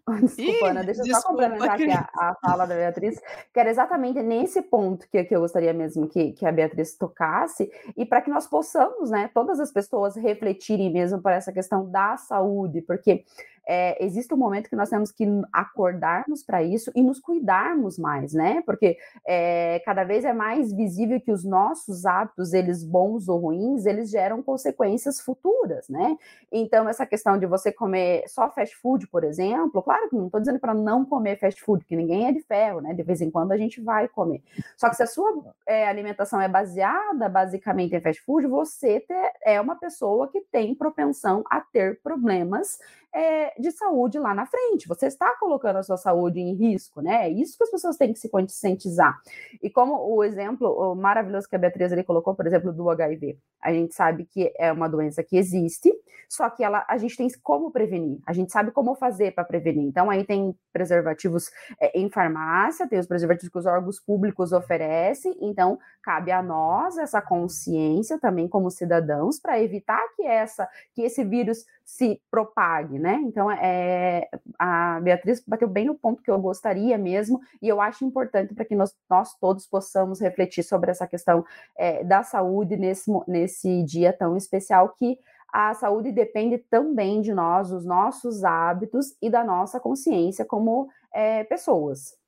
Desculpa, 0.21 0.43
Ih, 0.43 0.65
Ana, 0.65 0.83
deixa 0.85 1.01
eu 1.01 1.05
desculpa, 1.05 1.21
só 1.21 1.29
complementar 1.29 1.71
aqui 1.75 1.91
a, 1.91 2.09
a, 2.15 2.37
fala 2.41 2.67
da 2.67 2.75
Beatriz, 2.75 3.21
que 3.53 3.61
era 3.61 3.71
exatamente 3.71 4.23
nesse 4.23 4.63
ponto 4.63 5.09
que, 5.09 5.25
que 5.25 5.35
eu 5.35 5.41
gostaria 5.41 5.73
mesmo 5.73 6.09
que, 6.09 6.33
que 6.33 6.47
a 6.47 6.53
Beatriz 6.53 6.97
tocasse, 6.97 7.71
e 7.97 8.05
para 8.05 8.23
que 8.23 8.31
nós 8.31 8.47
possamos, 8.47 9.11
né, 9.11 9.31
todas 9.33 9.61
as 9.61 9.73
pessoas 9.73 10.17
refletirem 10.17 10.93
mesmo 10.93 11.21
para 11.21 11.37
essa 11.37 11.53
questão 11.53 11.89
da 11.91 12.17
saúde, 12.17 12.83
porque 12.83 13.25
é, 13.71 14.03
existe 14.03 14.33
um 14.33 14.37
momento 14.39 14.71
que 14.71 14.75
nós 14.75 14.89
temos 14.89 15.13
que 15.13 15.27
acordarmos 15.53 16.43
para 16.43 16.63
isso 16.63 16.91
e 16.95 17.03
nos 17.03 17.21
cuidarmos 17.21 17.99
mais, 17.99 18.33
né? 18.33 18.63
Porque 18.65 18.97
é, 19.27 19.83
cada 19.85 20.05
vez 20.05 20.25
é 20.25 20.33
mais 20.33 20.73
visível 20.73 21.21
que 21.21 21.31
os 21.31 21.45
nossos 21.45 22.07
hábitos, 22.07 22.55
eles 22.55 22.83
bons 22.83 23.29
ou 23.29 23.39
ruins, 23.39 23.85
eles 23.85 24.09
geram 24.09 24.43
consequências 24.43 25.21
futuras, 25.21 25.87
né? 25.91 26.17
Então, 26.51 26.89
essa 26.89 27.05
questão 27.05 27.39
de 27.39 27.45
você 27.45 27.71
comer 27.71 28.25
só 28.27 28.51
fast 28.51 28.75
food, 28.77 29.07
por 29.09 29.23
exemplo, 29.23 29.83
claro 29.83 30.09
que 30.09 30.17
não 30.17 30.27
estou 30.27 30.41
dizendo 30.41 30.59
para 30.59 30.73
não 30.73 31.05
comer 31.05 31.39
fast 31.39 31.61
food, 31.63 31.85
porque 31.85 31.95
ninguém 31.97 32.27
é 32.27 32.33
de 32.33 32.41
ferro, 32.41 32.81
né? 32.81 32.95
De 32.95 33.03
vez 33.03 33.21
em 33.21 33.31
quando 33.31 33.53
a 33.53 33.59
gente 33.59 33.83
vai 33.83 34.09
comer. 34.09 34.43
Só 34.79 34.89
que 34.89 34.97
se 34.97 35.03
a 35.03 35.07
sua 35.07 35.45
é, 35.67 35.87
alimentação 35.87 36.41
é 36.41 36.49
baseada 36.49 37.29
basicamente 37.29 37.95
em 37.95 38.01
fast 38.01 38.23
food, 38.23 38.47
você 38.47 39.01
ter, 39.01 39.33
é 39.45 39.61
uma 39.61 39.77
pessoa 39.77 40.27
que 40.29 40.41
tem 40.41 40.75
propensão 40.75 41.45
a 41.51 41.61
ter 41.61 42.01
problemas 42.01 42.79
é, 43.15 43.53
de 43.61 43.71
saúde 43.73 44.19
lá 44.19 44.35
na 44.35 44.47
frente. 44.47 44.89
Você 44.89 45.07
está 45.07 45.37
colocando 45.39 45.77
a 45.77 45.83
sua 45.83 45.97
saúde 45.97 46.41
em 46.41 46.55
risco, 46.55 47.01
né? 47.01 47.27
É 47.27 47.31
isso 47.31 47.57
que 47.57 47.65
as 47.65 47.71
pessoas 47.71 47.97
têm 47.97 48.13
que 48.13 48.19
se 48.19 48.29
conscientizar. 48.29 49.19
E 49.63 49.71
como 49.71 49.95
o 50.15 50.23
exemplo 50.23 50.95
maravilhoso 50.95 51.49
que 51.49 51.57
a 51.57 51.59
Beatriz 51.59 51.93
ali 51.93 52.05
colocou, 52.05 52.35
por 52.35 52.47
exemplo, 52.47 52.73
do 52.73 52.89
HIV, 52.91 53.39
a 53.63 53.73
gente 53.73 53.95
sabe 53.95 54.25
que 54.25 54.53
é 54.57 54.71
uma 54.73 54.89
doença 54.89 55.23
que 55.23 55.37
existe, 55.37 55.93
só 56.29 56.49
que 56.51 56.63
ela, 56.63 56.85
a 56.89 56.99
gente 56.99 57.17
tem 57.17 57.29
como 57.43 57.71
prevenir, 57.71 58.19
a 58.27 58.33
gente 58.33 58.53
sabe 58.53 58.71
como 58.71 58.95
fazer 58.95 59.33
para 59.33 59.45
prevenir. 59.45 59.87
Então, 59.89 60.11
aí 60.11 60.25
tem 60.25 60.55
preservativos 60.73 61.51
é, 61.81 61.99
em 61.99 62.11
farmácia, 62.11 62.87
tem 62.87 62.99
os 62.99 63.07
preservativos 63.07 63.51
que 63.51 63.59
os 63.59 63.67
órgãos 63.67 63.99
públicos 63.99 64.53
oferecem, 64.53 65.35
então 65.41 65.79
cabe 66.03 66.31
a 66.31 66.43
nós 66.43 66.99
essa 66.99 67.21
consciência 67.21 68.19
também 68.19 68.47
como 68.47 68.71
cidadãos 68.71 69.41
para 69.41 69.61
evitar 69.61 70.03
que 70.15 70.23
essa 70.23 70.69
que 70.95 71.03
esse 71.03 71.25
vírus 71.25 71.65
se 71.85 72.21
propague, 72.31 72.98
né? 72.99 73.21
Então, 73.25 73.51
é, 73.51 74.29
a 74.59 75.01
Beatriz 75.01 75.43
bateu 75.47 75.69
bem 75.69 75.87
no 75.87 75.95
ponto 75.95 76.23
que 76.23 76.31
eu 76.31 76.39
gostaria 76.39 76.99
mesmo, 76.99 77.41
e 77.63 77.69
eu 77.69 77.81
acho 77.81 78.05
importante 78.05 78.55
para 78.55 78.65
que 78.65 78.75
nós, 78.75 78.95
nós, 79.09 79.35
todos 79.39 79.67
possamos 79.67 80.21
refletir 80.21 80.63
sobre 80.63 80.91
essa 80.91 81.07
questão 81.07 81.45
é, 81.77 82.05
da 82.05 82.23
saúde 82.23 82.77
nesse, 82.77 83.11
nesse 83.27 83.83
dia 83.85 84.13
tão 84.13 84.37
especial 84.37 84.89
que 84.91 85.19
a 85.53 85.73
saúde 85.75 86.13
depende 86.13 86.59
também 86.59 87.23
de 87.23 87.33
nós, 87.33 87.71
dos 87.71 87.85
nossos 87.85 88.45
hábitos 88.45 89.17
e 89.23 89.31
da 89.31 89.43
nossa 89.43 89.81
consciência 89.81 90.45
como 90.45 90.89
é, 91.13 91.45
pessoas. 91.45 92.19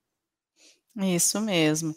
Isso 1.02 1.40
mesmo. 1.40 1.94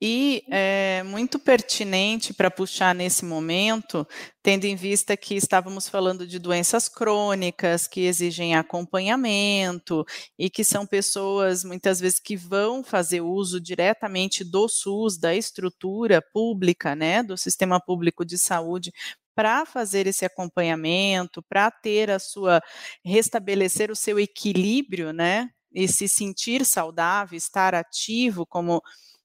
E 0.00 0.42
é 0.50 1.02
muito 1.04 1.38
pertinente 1.38 2.34
para 2.34 2.50
puxar 2.50 2.94
nesse 2.94 3.24
momento, 3.24 4.06
tendo 4.42 4.64
em 4.66 4.76
vista 4.76 5.16
que 5.16 5.36
estávamos 5.36 5.88
falando 5.88 6.26
de 6.26 6.38
doenças 6.38 6.88
crônicas 6.88 7.86
que 7.86 8.00
exigem 8.02 8.54
acompanhamento 8.56 10.04
e 10.38 10.50
que 10.50 10.64
são 10.64 10.86
pessoas 10.86 11.64
muitas 11.64 12.00
vezes 12.00 12.20
que 12.20 12.36
vão 12.36 12.82
fazer 12.84 13.22
uso 13.22 13.60
diretamente 13.60 14.44
do 14.44 14.68
SUS, 14.68 15.16
da 15.18 15.34
estrutura 15.34 16.20
pública, 16.32 16.94
né, 16.96 17.22
do 17.22 17.36
sistema 17.38 17.80
público 17.80 18.24
de 18.24 18.36
saúde 18.38 18.92
para 19.34 19.64
fazer 19.64 20.06
esse 20.06 20.24
acompanhamento, 20.26 21.42
para 21.48 21.70
ter 21.70 22.10
a 22.10 22.18
sua 22.18 22.60
restabelecer 23.04 23.90
o 23.90 23.96
seu 23.96 24.18
equilíbrio, 24.18 25.12
né? 25.12 25.48
E 25.74 25.88
se 25.88 26.08
sentir 26.08 26.64
saudável, 26.64 27.36
estar 27.36 27.74
ativo, 27.74 28.44
como 28.44 28.82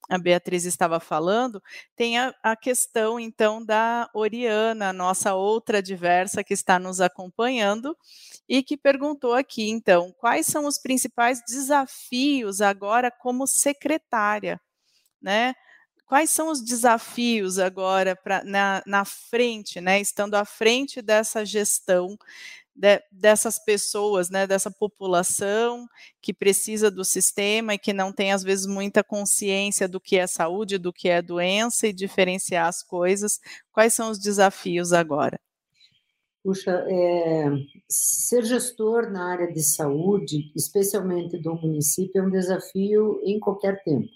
a 0.08 0.18
Beatriz 0.18 0.64
estava 0.64 0.98
falando, 0.98 1.62
tem 1.94 2.18
a, 2.18 2.34
a, 2.42 2.56
questão 2.56 3.20
então 3.20 3.62
da 3.62 4.08
Oriana, 4.14 4.92
nossa 4.92 5.34
outra 5.34 5.82
diversa 5.82 6.42
que 6.42 6.54
está 6.54 6.78
nos 6.78 7.00
acompanhando 7.00 7.94
e 8.48 8.62
que 8.62 8.76
perguntou 8.76 9.34
aqui 9.34 9.68
então, 9.68 10.10
quais 10.18 10.46
são 10.46 10.64
os 10.66 10.78
principais 10.78 11.42
desafios 11.46 12.62
agora 12.62 13.10
como 13.10 13.46
secretária, 13.46 14.58
né? 15.20 15.54
Quais 16.06 16.30
são 16.30 16.48
os 16.48 16.62
desafios 16.64 17.58
agora 17.58 18.16
pra, 18.16 18.42
na, 18.42 18.82
na 18.86 19.04
frente, 19.04 19.78
né? 19.78 20.00
Estando 20.00 20.36
à 20.36 20.44
frente 20.46 21.02
dessa 21.02 21.44
gestão 21.44 22.16
de, 22.78 23.02
dessas 23.10 23.58
pessoas, 23.58 24.30
né, 24.30 24.46
dessa 24.46 24.70
população 24.70 25.88
que 26.22 26.32
precisa 26.32 26.90
do 26.90 27.04
sistema 27.04 27.74
e 27.74 27.78
que 27.78 27.92
não 27.92 28.12
tem, 28.12 28.32
às 28.32 28.44
vezes, 28.44 28.66
muita 28.66 29.02
consciência 29.02 29.88
do 29.88 30.00
que 30.00 30.16
é 30.16 30.26
saúde, 30.28 30.78
do 30.78 30.92
que 30.92 31.08
é 31.08 31.20
doença 31.20 31.88
e 31.88 31.92
diferenciar 31.92 32.68
as 32.68 32.82
coisas. 32.82 33.40
Quais 33.72 33.92
são 33.92 34.10
os 34.10 34.18
desafios 34.18 34.92
agora? 34.92 35.40
Puxa, 36.44 36.70
é, 36.88 37.50
ser 37.88 38.44
gestor 38.44 39.10
na 39.10 39.32
área 39.32 39.52
de 39.52 39.62
saúde, 39.62 40.52
especialmente 40.54 41.36
do 41.36 41.56
município, 41.56 42.22
é 42.22 42.24
um 42.24 42.30
desafio 42.30 43.20
em 43.24 43.40
qualquer 43.40 43.82
tempo. 43.82 44.08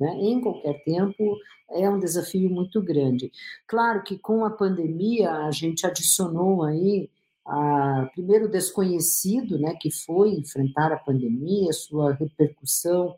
Né? 0.00 0.08
Em 0.14 0.40
qualquer 0.40 0.82
tempo, 0.82 1.36
é 1.72 1.88
um 1.90 2.00
desafio 2.00 2.48
muito 2.48 2.80
grande. 2.80 3.30
Claro 3.66 4.02
que 4.02 4.18
com 4.18 4.46
a 4.46 4.50
pandemia, 4.50 5.30
a 5.30 5.50
gente 5.50 5.86
adicionou 5.86 6.64
aí 6.64 7.10
a, 7.48 8.10
primeiro 8.12 8.48
desconhecido, 8.48 9.58
né, 9.58 9.74
que 9.80 9.90
foi 9.90 10.30
enfrentar 10.34 10.92
a 10.92 10.98
pandemia, 10.98 11.72
sua 11.72 12.12
repercussão 12.12 13.16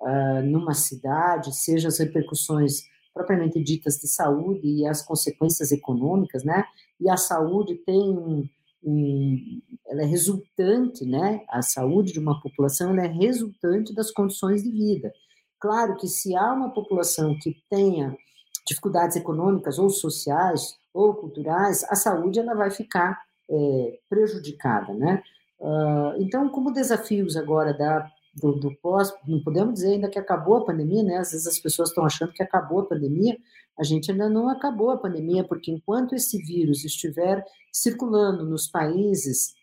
uh, 0.00 0.42
numa 0.44 0.74
cidade, 0.74 1.54
seja 1.56 1.86
as 1.86 1.98
repercussões 1.98 2.82
propriamente 3.14 3.62
ditas 3.62 3.96
de 3.96 4.08
saúde 4.08 4.66
e 4.66 4.86
as 4.86 5.04
consequências 5.04 5.72
econômicas, 5.72 6.44
né? 6.44 6.64
E 7.00 7.08
a 7.10 7.16
saúde 7.16 7.74
tem 7.84 8.00
um, 8.00 8.48
um, 8.84 9.60
ela 9.88 10.02
é 10.02 10.06
resultante, 10.06 11.04
né? 11.04 11.42
A 11.48 11.62
saúde 11.62 12.12
de 12.12 12.20
uma 12.20 12.40
população 12.40 12.94
é 12.96 13.06
resultante 13.08 13.94
das 13.94 14.12
condições 14.12 14.62
de 14.62 14.70
vida. 14.70 15.12
Claro 15.60 15.96
que 15.96 16.06
se 16.06 16.36
há 16.36 16.52
uma 16.52 16.70
população 16.70 17.36
que 17.40 17.56
tenha 17.68 18.16
dificuldades 18.66 19.16
econômicas 19.16 19.78
ou 19.78 19.90
sociais 19.90 20.76
ou 20.94 21.14
culturais, 21.14 21.84
a 21.84 21.96
saúde 21.96 22.38
ela 22.38 22.54
vai 22.54 22.70
ficar 22.70 23.20
é, 23.50 23.98
prejudicada, 24.08 24.92
né? 24.94 25.22
Uh, 25.58 26.22
então, 26.22 26.48
como 26.48 26.72
desafios 26.72 27.36
agora 27.36 27.72
da, 27.76 28.10
do, 28.34 28.52
do, 28.52 28.74
pós, 28.76 29.12
não 29.26 29.42
podemos 29.42 29.74
dizer 29.74 29.94
ainda 29.94 30.08
que 30.08 30.18
acabou 30.18 30.58
a 30.58 30.64
pandemia, 30.64 31.02
né? 31.02 31.16
Às 31.16 31.32
vezes 31.32 31.46
as 31.46 31.58
pessoas 31.58 31.88
estão 31.88 32.04
achando 32.04 32.32
que 32.32 32.42
acabou 32.42 32.80
a 32.80 32.86
pandemia, 32.86 33.36
a 33.78 33.82
gente 33.82 34.10
ainda 34.10 34.28
não 34.28 34.48
acabou 34.48 34.90
a 34.90 34.98
pandemia, 34.98 35.44
porque 35.44 35.70
enquanto 35.70 36.14
esse 36.14 36.38
vírus 36.38 36.84
estiver 36.84 37.44
circulando 37.72 38.44
nos 38.44 38.68
países 38.68 39.56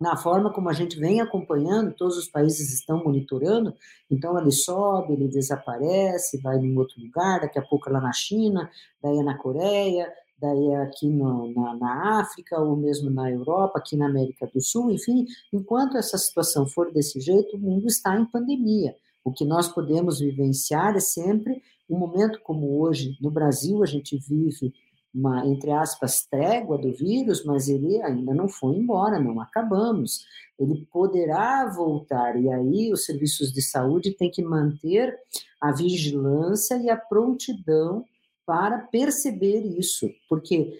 na 0.00 0.16
forma 0.16 0.52
como 0.52 0.68
a 0.68 0.72
gente 0.72 0.98
vem 0.98 1.20
acompanhando, 1.20 1.94
todos 1.94 2.18
os 2.18 2.28
países 2.28 2.72
estão 2.74 3.02
monitorando, 3.02 3.74
então 4.10 4.38
ele 4.38 4.50
sobe, 4.50 5.14
ele 5.14 5.28
desaparece, 5.28 6.40
vai 6.42 6.58
em 6.58 6.76
outro 6.76 7.00
lugar, 7.00 7.40
daqui 7.40 7.58
a 7.58 7.62
pouco 7.62 7.88
é 7.88 7.92
lá 7.92 8.00
na 8.00 8.12
China, 8.12 8.68
daí 9.02 9.18
é 9.18 9.22
na 9.22 9.38
Coreia, 9.38 10.12
daí 10.44 10.68
é 10.68 10.82
aqui 10.82 11.08
no, 11.08 11.50
na, 11.54 11.74
na, 11.74 12.20
África, 12.20 12.60
ou 12.60 12.76
mesmo 12.76 13.08
na 13.08 13.30
Europa, 13.30 13.78
aqui 13.78 13.96
na 13.96 14.06
América 14.06 14.46
do 14.52 14.60
Sul, 14.60 14.90
enfim, 14.90 15.26
enquanto 15.50 15.96
essa 15.96 16.18
situação 16.18 16.66
for 16.66 16.92
desse 16.92 17.18
jeito, 17.18 17.56
o 17.56 17.60
mundo 17.60 17.86
está 17.86 18.18
em 18.18 18.26
pandemia. 18.26 18.94
O 19.24 19.32
que 19.32 19.44
nós 19.44 19.68
podemos 19.68 20.20
vivenciar 20.20 20.94
é 20.94 21.00
sempre 21.00 21.62
um 21.88 21.98
momento 21.98 22.40
como 22.42 22.78
hoje, 22.78 23.16
no 23.20 23.30
Brasil, 23.30 23.82
a 23.82 23.86
gente 23.86 24.18
vive 24.18 24.74
uma, 25.14 25.46
entre 25.46 25.70
aspas, 25.70 26.26
trégua 26.28 26.76
do 26.76 26.92
vírus, 26.92 27.44
mas 27.44 27.68
ele 27.68 28.02
ainda 28.02 28.34
não 28.34 28.48
foi 28.48 28.76
embora, 28.76 29.18
não 29.18 29.40
acabamos. 29.40 30.26
Ele 30.58 30.86
poderá 30.92 31.66
voltar, 31.70 32.38
e 32.38 32.50
aí 32.50 32.92
os 32.92 33.06
serviços 33.06 33.52
de 33.52 33.62
saúde 33.62 34.10
têm 34.12 34.30
que 34.30 34.42
manter 34.42 35.16
a 35.60 35.72
vigilância 35.72 36.76
e 36.76 36.90
a 36.90 36.96
prontidão 36.96 38.04
para 38.46 38.78
perceber 38.78 39.60
isso, 39.78 40.10
porque 40.28 40.72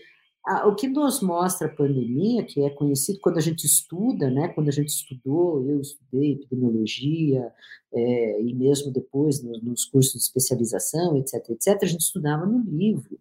a, 0.46 0.66
o 0.68 0.74
que 0.74 0.87
nos 0.87 1.22
mostra 1.22 1.66
a 1.66 1.74
pandemia, 1.74 2.44
que 2.44 2.61
é 2.62 2.70
conhecido 2.70 3.18
quando 3.20 3.38
a 3.38 3.40
gente 3.40 3.64
estuda, 3.64 4.31
né, 4.31 4.48
quando 4.48 4.68
a 4.68 4.72
gente 4.72 4.90
estudou, 4.90 5.64
eu 5.68 5.81
estudei 5.81 6.33
epidemiologia, 6.33 7.50
é, 7.92 8.42
e 8.42 8.55
mesmo 8.55 8.92
depois 8.92 9.42
nos, 9.42 9.85
cursos 9.87 10.12
de 10.12 10.18
especialização, 10.18 11.16
etc., 11.16 11.50
etc., 11.50 11.79
a 11.83 11.87
gente 11.87 12.03
estudava 12.03 12.44
no 12.44 12.62
livro. 12.62 13.18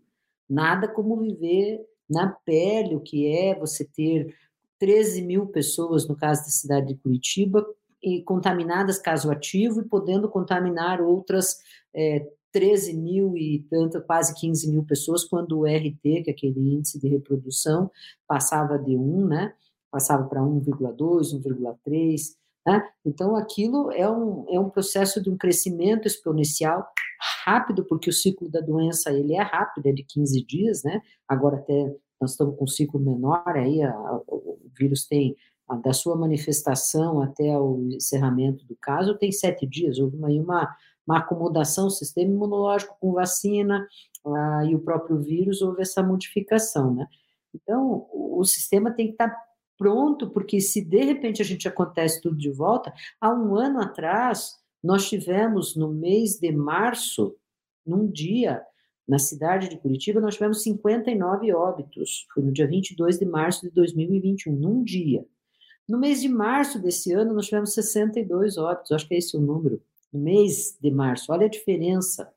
Nada 0.49 0.87
como 0.87 1.17
viver 1.17 1.85
na 2.09 2.27
pele 2.27 2.95
o 2.95 2.99
que 2.99 3.27
é 3.27 3.57
você 3.57 3.85
ter 3.85 4.35
13 4.79 5.21
mil 5.21 5.47
pessoas, 5.47 6.07
no 6.07 6.15
caso 6.15 6.41
da 6.41 6.49
cidade 6.49 6.87
de 6.87 6.95
Curitiba, 6.95 7.65
e 8.03 8.21
contaminadas 8.21 8.99
caso 8.99 9.31
ativo 9.31 9.79
e 9.79 9.87
podendo 9.87 10.27
contaminar 10.27 11.01
outras 11.01 11.57
é, 11.95 12.27
13 12.53 12.93
mil 12.93 13.35
e 13.35 13.65
tanto, 13.69 13.99
quase 14.01 14.33
15 14.35 14.69
mil 14.69 14.83
pessoas, 14.83 15.25
quando 15.25 15.59
o 15.59 15.65
RT, 15.65 16.23
que 16.23 16.25
é 16.27 16.31
aquele 16.31 16.75
índice 16.75 16.99
de 16.99 17.07
reprodução, 17.07 17.91
passava 18.27 18.77
de 18.77 18.95
1, 18.95 19.27
né? 19.27 19.53
Passava 19.91 20.25
para 20.25 20.41
1,2, 20.41 21.33
1,3, 21.33 22.21
né? 22.65 22.87
Então, 23.05 23.35
aquilo 23.35 23.91
é 23.91 24.09
um, 24.09 24.45
é 24.49 24.59
um 24.59 24.69
processo 24.69 25.21
de 25.21 25.29
um 25.29 25.37
crescimento 25.37 26.07
exponencial 26.07 26.87
rápido, 27.43 27.83
porque 27.85 28.09
o 28.09 28.13
ciclo 28.13 28.49
da 28.49 28.61
doença 28.61 29.11
ele 29.11 29.33
é 29.33 29.41
rápido, 29.41 29.87
é 29.87 29.91
de 29.91 30.03
15 30.03 30.45
dias, 30.45 30.83
né? 30.83 31.01
Agora 31.27 31.57
até 31.57 31.93
nós 32.21 32.31
estamos 32.31 32.55
com 32.55 32.63
um 32.63 32.67
ciclo 32.67 32.99
menor, 32.99 33.43
aí 33.47 33.81
a, 33.81 33.91
a, 33.91 34.21
o 34.27 34.59
vírus 34.77 35.05
tem 35.05 35.35
a, 35.67 35.75
da 35.75 35.91
sua 35.91 36.15
manifestação 36.15 37.21
até 37.21 37.57
o 37.57 37.89
encerramento 37.91 38.65
do 38.65 38.77
caso, 38.81 39.17
tem 39.17 39.31
sete 39.31 39.67
dias, 39.67 39.99
houve 39.99 40.15
uma, 40.15 40.29
uma, 40.29 40.75
uma 41.07 41.19
acomodação, 41.19 41.89
sistema 41.89 42.31
imunológico 42.31 42.97
com 42.99 43.13
vacina 43.13 43.87
ah, 44.25 44.63
e 44.65 44.75
o 44.75 44.79
próprio 44.79 45.19
vírus, 45.19 45.61
houve 45.61 45.81
essa 45.81 46.01
modificação, 46.01 46.93
né? 46.93 47.07
Então, 47.53 48.07
o, 48.11 48.39
o 48.39 48.45
sistema 48.45 48.91
tem 48.91 49.07
que 49.07 49.13
estar 49.13 49.35
pronto, 49.77 50.29
porque 50.29 50.59
se 50.61 50.83
de 50.83 51.03
repente 51.03 51.41
a 51.41 51.45
gente 51.45 51.67
acontece 51.67 52.21
tudo 52.21 52.37
de 52.37 52.49
volta, 52.49 52.93
há 53.19 53.33
um 53.33 53.55
ano 53.55 53.81
atrás, 53.81 54.55
nós 54.83 55.07
tivemos 55.09 55.75
no 55.75 55.89
mês 55.89 56.39
de 56.39 56.51
março, 56.51 57.35
num 57.85 58.09
dia, 58.09 58.61
na 59.07 59.19
cidade 59.19 59.69
de 59.69 59.77
Curitiba, 59.77 60.21
nós 60.21 60.35
tivemos 60.35 60.63
59 60.63 61.53
óbitos. 61.53 62.25
Foi 62.33 62.43
no 62.43 62.51
dia 62.51 62.67
22 62.67 63.19
de 63.19 63.25
março 63.25 63.61
de 63.61 63.71
2021, 63.71 64.53
num 64.53 64.83
dia. 64.83 65.25
No 65.87 65.99
mês 65.99 66.21
de 66.21 66.29
março 66.29 66.81
desse 66.81 67.11
ano, 67.11 67.33
nós 67.33 67.45
tivemos 67.47 67.73
62 67.73 68.57
óbitos, 68.57 68.91
acho 68.91 69.07
que 69.07 69.15
é 69.15 69.17
esse 69.17 69.35
o 69.35 69.41
número. 69.41 69.81
No 70.13 70.19
mês 70.19 70.77
de 70.79 70.91
março, 70.91 71.31
olha 71.31 71.47
a 71.47 71.49
diferença. 71.49 72.31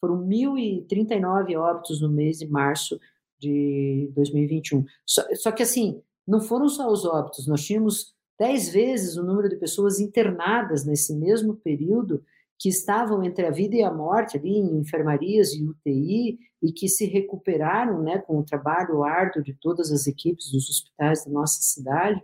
Foram 0.00 0.26
1.039 0.26 1.56
óbitos 1.56 2.00
no 2.00 2.08
mês 2.08 2.38
de 2.38 2.46
março 2.46 2.98
de 3.38 4.10
2021. 4.14 4.84
Só, 5.06 5.22
só 5.34 5.52
que, 5.52 5.62
assim, 5.62 6.02
não 6.26 6.40
foram 6.40 6.68
só 6.68 6.90
os 6.90 7.04
óbitos, 7.04 7.46
nós 7.46 7.64
tínhamos 7.64 8.14
dez 8.38 8.68
vezes 8.68 9.16
o 9.16 9.22
número 9.22 9.48
de 9.48 9.56
pessoas 9.56 10.00
internadas 10.00 10.84
nesse 10.84 11.14
mesmo 11.14 11.54
período 11.54 12.24
que 12.58 12.68
estavam 12.68 13.22
entre 13.24 13.44
a 13.44 13.50
vida 13.50 13.74
e 13.74 13.82
a 13.82 13.92
morte 13.92 14.36
ali 14.36 14.50
em 14.50 14.78
enfermarias 14.78 15.52
e 15.52 15.64
UTI 15.64 16.38
e 16.62 16.72
que 16.72 16.88
se 16.88 17.06
recuperaram, 17.06 18.00
né, 18.02 18.18
com 18.18 18.38
o 18.38 18.44
trabalho 18.44 19.02
árduo 19.02 19.42
de 19.42 19.52
todas 19.52 19.90
as 19.90 20.06
equipes 20.06 20.52
dos 20.52 20.70
hospitais 20.70 21.24
da 21.24 21.30
nossa 21.32 21.60
cidade. 21.60 22.22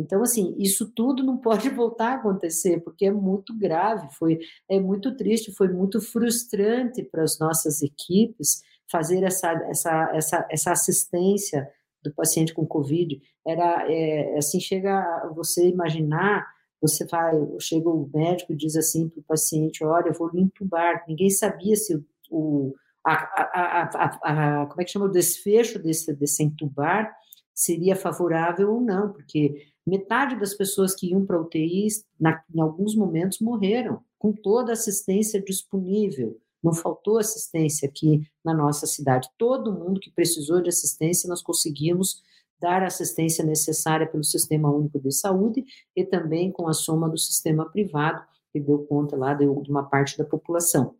Então, 0.00 0.22
assim, 0.22 0.54
isso 0.58 0.90
tudo 0.94 1.22
não 1.22 1.36
pode 1.36 1.68
voltar 1.70 2.12
a 2.12 2.14
acontecer, 2.14 2.80
porque 2.80 3.06
é 3.06 3.10
muito 3.10 3.56
grave, 3.56 4.08
foi, 4.18 4.40
é 4.68 4.80
muito 4.80 5.16
triste, 5.16 5.52
foi 5.52 5.68
muito 5.68 6.00
frustrante 6.00 7.02
para 7.02 7.22
as 7.22 7.38
nossas 7.38 7.82
equipes 7.82 8.62
fazer 8.90 9.22
essa, 9.22 9.52
essa, 9.68 10.10
essa, 10.14 10.48
essa 10.50 10.72
assistência 10.72 11.68
do 12.02 12.12
paciente 12.12 12.52
com 12.52 12.66
Covid. 12.66 13.20
Era 13.46 13.86
é, 13.90 14.36
assim, 14.36 14.58
chega 14.58 15.30
você 15.34 15.68
imaginar, 15.68 16.46
você 16.80 17.06
vai, 17.06 17.34
chega 17.60 17.88
o 17.88 18.10
médico 18.12 18.52
e 18.52 18.56
diz 18.56 18.74
assim 18.76 19.08
para 19.08 19.20
o 19.20 19.24
paciente, 19.24 19.84
olha, 19.84 20.08
eu 20.08 20.14
vou 20.14 20.28
lhe 20.28 20.40
entubar. 20.40 21.04
Ninguém 21.06 21.30
sabia 21.30 21.76
se 21.76 22.02
o, 22.30 22.74
a, 23.04 23.12
a, 23.12 24.62
a, 24.62 24.66
como 24.66 24.80
é 24.80 24.84
que 24.84 24.90
chama 24.90 25.06
o 25.06 25.10
desfecho 25.10 25.78
desse, 25.78 26.12
desse 26.14 26.42
entubar 26.42 27.14
seria 27.54 27.94
favorável 27.94 28.72
ou 28.72 28.80
não, 28.80 29.12
porque 29.12 29.69
metade 29.86 30.38
das 30.38 30.54
pessoas 30.54 30.94
que 30.94 31.10
iam 31.10 31.24
para 31.24 31.40
UTI, 31.40 31.88
na, 32.18 32.42
em 32.54 32.60
alguns 32.60 32.94
momentos, 32.94 33.40
morreram, 33.40 34.02
com 34.18 34.32
toda 34.32 34.72
a 34.72 34.74
assistência 34.74 35.42
disponível, 35.42 36.38
Não 36.62 36.74
faltou 36.74 37.18
assistência 37.18 37.88
aqui 37.88 38.20
na 38.44 38.52
nossa 38.52 38.86
cidade. 38.86 39.30
Todo 39.38 39.72
mundo 39.72 39.98
que 39.98 40.10
precisou 40.10 40.60
de 40.60 40.68
assistência, 40.68 41.26
nós 41.26 41.40
conseguimos 41.42 42.22
dar 42.60 42.82
a 42.82 42.86
assistência 42.88 43.42
necessária 43.42 44.06
pelo 44.06 44.22
Sistema 44.22 44.70
Único 44.70 45.00
de 45.00 45.10
Saúde 45.10 45.64
e 45.96 46.04
também 46.04 46.52
com 46.52 46.68
a 46.68 46.74
soma 46.74 47.08
do 47.08 47.16
sistema 47.16 47.64
privado, 47.64 48.22
que 48.52 48.60
deu 48.60 48.84
conta 48.86 49.16
lá 49.16 49.32
de 49.32 49.46
uma 49.46 49.84
parte 49.84 50.18
da 50.18 50.24
população. 50.24 50.94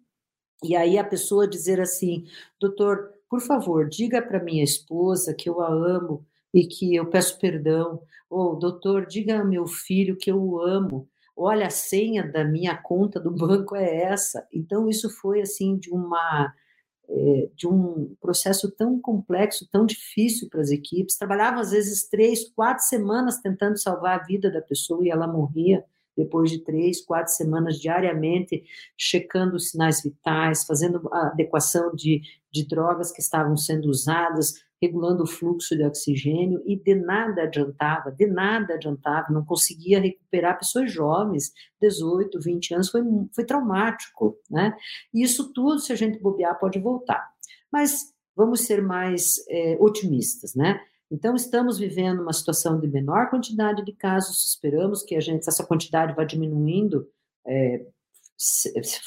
E 0.64 0.74
aí 0.74 0.98
a 0.98 1.04
pessoa 1.04 1.46
dizer 1.46 1.80
assim, 1.80 2.24
doutor, 2.58 3.12
por 3.28 3.40
favor, 3.40 3.88
diga 3.88 4.22
para 4.22 4.42
minha 4.42 4.64
esposa 4.64 5.34
que 5.34 5.48
eu 5.48 5.60
a 5.60 5.68
amo 5.68 6.26
e 6.52 6.66
que 6.66 6.94
eu 6.94 7.06
peço 7.06 7.38
perdão. 7.38 8.02
Ou, 8.28 8.56
doutor, 8.56 9.06
diga 9.06 9.38
ao 9.38 9.46
meu 9.46 9.66
filho 9.66 10.16
que 10.16 10.30
eu 10.30 10.40
o 10.40 10.60
amo. 10.60 11.08
Olha, 11.36 11.66
a 11.66 11.70
senha 11.70 12.26
da 12.26 12.44
minha 12.44 12.76
conta 12.76 13.18
do 13.18 13.30
banco 13.34 13.74
é 13.76 14.02
essa. 14.02 14.46
Então, 14.52 14.88
isso 14.88 15.08
foi 15.10 15.40
assim 15.40 15.76
de 15.76 15.90
uma 15.90 16.52
é, 17.08 17.50
de 17.56 17.66
um 17.66 18.14
processo 18.20 18.70
tão 18.70 19.00
complexo, 19.00 19.68
tão 19.70 19.84
difícil 19.84 20.48
para 20.48 20.60
as 20.60 20.70
equipes. 20.70 21.16
Trabalhava 21.16 21.60
às 21.60 21.72
vezes 21.72 22.08
três, 22.08 22.48
quatro 22.50 22.84
semanas 22.84 23.40
tentando 23.40 23.78
salvar 23.78 24.20
a 24.20 24.22
vida 24.22 24.50
da 24.50 24.62
pessoa 24.62 25.04
e 25.04 25.10
ela 25.10 25.26
morria 25.26 25.84
depois 26.16 26.50
de 26.50 26.62
três, 26.62 27.04
quatro 27.04 27.32
semanas 27.32 27.78
diariamente, 27.78 28.62
checando 28.96 29.56
os 29.56 29.70
sinais 29.70 30.02
vitais, 30.02 30.64
fazendo 30.64 31.08
a 31.12 31.28
adequação 31.28 31.94
de, 31.94 32.22
de 32.52 32.66
drogas 32.66 33.12
que 33.12 33.20
estavam 33.20 33.56
sendo 33.56 33.88
usadas, 33.88 34.54
regulando 34.82 35.24
o 35.24 35.26
fluxo 35.26 35.76
de 35.76 35.84
oxigênio, 35.84 36.62
e 36.64 36.74
de 36.74 36.94
nada 36.94 37.42
adiantava, 37.42 38.10
de 38.10 38.26
nada 38.26 38.74
adiantava, 38.74 39.26
não 39.30 39.44
conseguia 39.44 40.00
recuperar 40.00 40.58
pessoas 40.58 40.90
jovens, 40.90 41.52
18, 41.80 42.40
20 42.40 42.74
anos, 42.74 42.90
foi, 42.90 43.02
foi 43.34 43.44
traumático, 43.44 44.38
né? 44.50 44.74
E 45.12 45.22
isso 45.22 45.52
tudo, 45.52 45.80
se 45.80 45.92
a 45.92 45.96
gente 45.96 46.18
bobear, 46.18 46.58
pode 46.58 46.78
voltar. 46.78 47.28
Mas 47.70 48.14
vamos 48.34 48.62
ser 48.62 48.82
mais 48.82 49.34
é, 49.50 49.76
otimistas, 49.78 50.54
né? 50.54 50.80
Então, 51.10 51.34
estamos 51.34 51.78
vivendo 51.78 52.22
uma 52.22 52.32
situação 52.32 52.78
de 52.78 52.86
menor 52.86 53.30
quantidade 53.30 53.84
de 53.84 53.92
casos, 53.92 54.46
esperamos 54.46 55.02
que 55.02 55.16
a 55.16 55.20
gente, 55.20 55.48
essa 55.48 55.66
quantidade 55.66 56.14
vá 56.14 56.22
diminuindo 56.22 57.08
é, 57.44 57.84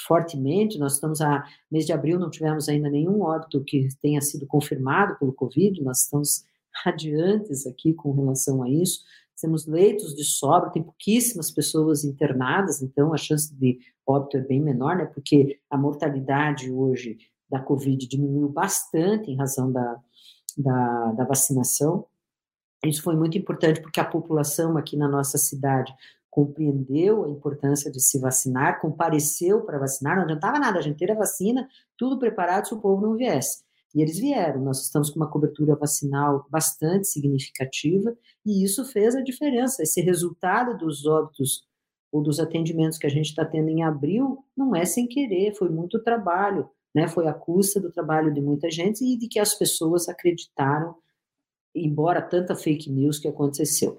fortemente. 0.06 0.78
Nós 0.78 0.96
estamos 0.96 1.22
a 1.22 1.44
mês 1.72 1.86
de 1.86 1.94
abril, 1.94 2.20
não 2.20 2.30
tivemos 2.30 2.68
ainda 2.68 2.90
nenhum 2.90 3.22
óbito 3.22 3.64
que 3.64 3.88
tenha 4.02 4.22
sido 4.22 4.46
confirmado 4.46 5.18
pelo 5.18 5.34
Covid, 5.34 5.82
nós 5.82 6.02
estamos 6.02 6.44
radiantes 6.84 7.66
aqui 7.66 7.94
com 7.94 8.12
relação 8.12 8.62
a 8.64 8.70
isso. 8.70 9.02
Temos 9.40 9.66
leitos 9.66 10.16
de 10.16 10.24
sobra, 10.24 10.70
tem 10.70 10.82
pouquíssimas 10.82 11.52
pessoas 11.52 12.06
internadas, 12.06 12.82
então 12.82 13.14
a 13.14 13.18
chance 13.18 13.54
de 13.54 13.78
óbito 14.06 14.38
é 14.38 14.42
bem 14.42 14.62
menor, 14.62 14.96
né? 14.96 15.06
Porque 15.06 15.60
a 15.70 15.78
mortalidade 15.78 16.72
hoje 16.72 17.18
da 17.50 17.60
Covid 17.60 18.08
diminuiu 18.08 18.48
bastante 18.48 19.30
em 19.30 19.36
razão 19.36 19.70
da, 19.70 20.00
da, 20.58 21.12
da 21.14 21.26
vacinação. 21.26 22.06
Isso 22.86 23.02
foi 23.02 23.16
muito 23.16 23.38
importante 23.38 23.82
porque 23.82 24.00
a 24.00 24.06
população 24.06 24.78
aqui 24.78 24.98
na 24.98 25.08
nossa 25.08 25.38
cidade 25.38 25.94
compreendeu 26.30 27.26
a 27.26 27.30
importância 27.30 27.92
de 27.92 28.02
se 28.02 28.20
vacinar, 28.20 28.82
compareceu 28.82 29.62
para 29.62 29.78
vacinar, 29.78 30.16
não 30.16 30.24
adiantava 30.24 30.58
nada, 30.58 30.80
a 30.80 30.82
gente 30.82 30.98
ter 30.98 31.12
a 31.12 31.16
vacina, 31.16 31.70
tudo 31.96 32.18
preparado 32.18 32.68
se 32.68 32.74
o 32.74 32.82
povo 32.82 33.06
não 33.06 33.16
viesse. 33.16 33.64
E 33.94 34.02
eles 34.02 34.18
vieram, 34.18 34.60
nós 34.60 34.82
estamos 34.82 35.12
com 35.12 35.18
uma 35.18 35.30
cobertura 35.30 35.76
vacinal 35.76 36.48
bastante 36.50 37.08
significativa, 37.08 38.18
e 38.44 38.64
isso 38.64 38.84
fez 38.84 39.16
a 39.16 39.22
diferença. 39.22 39.84
Esse 39.84 40.02
resultado 40.02 40.76
dos 40.76 41.06
óbitos 41.06 41.68
ou 42.12 42.24
dos 42.24 42.40
atendimentos 42.40 42.98
que 42.98 43.06
a 43.06 43.10
gente 43.10 43.28
está 43.28 43.46
tendo 43.46 43.70
em 43.70 43.84
abril 43.84 44.44
não 44.58 44.76
é 44.76 44.86
sem 44.86 45.08
querer, 45.08 45.54
foi 45.56 45.70
muito 45.70 46.02
trabalho, 46.04 46.68
né? 46.94 47.08
Foi 47.08 47.28
a 47.28 47.34
custa 47.34 47.80
do 47.80 47.92
trabalho 47.92 48.34
de 48.34 48.42
muita 48.42 48.70
gente 48.70 49.04
e 49.04 49.18
de 49.18 49.28
que 49.28 49.40
as 49.40 49.54
pessoas 49.54 50.08
acreditaram, 50.08 50.96
embora 51.76 52.22
tanta 52.22 52.56
fake 52.56 52.92
news 52.92 53.20
que 53.20 53.28
aconteceu. 53.28 53.98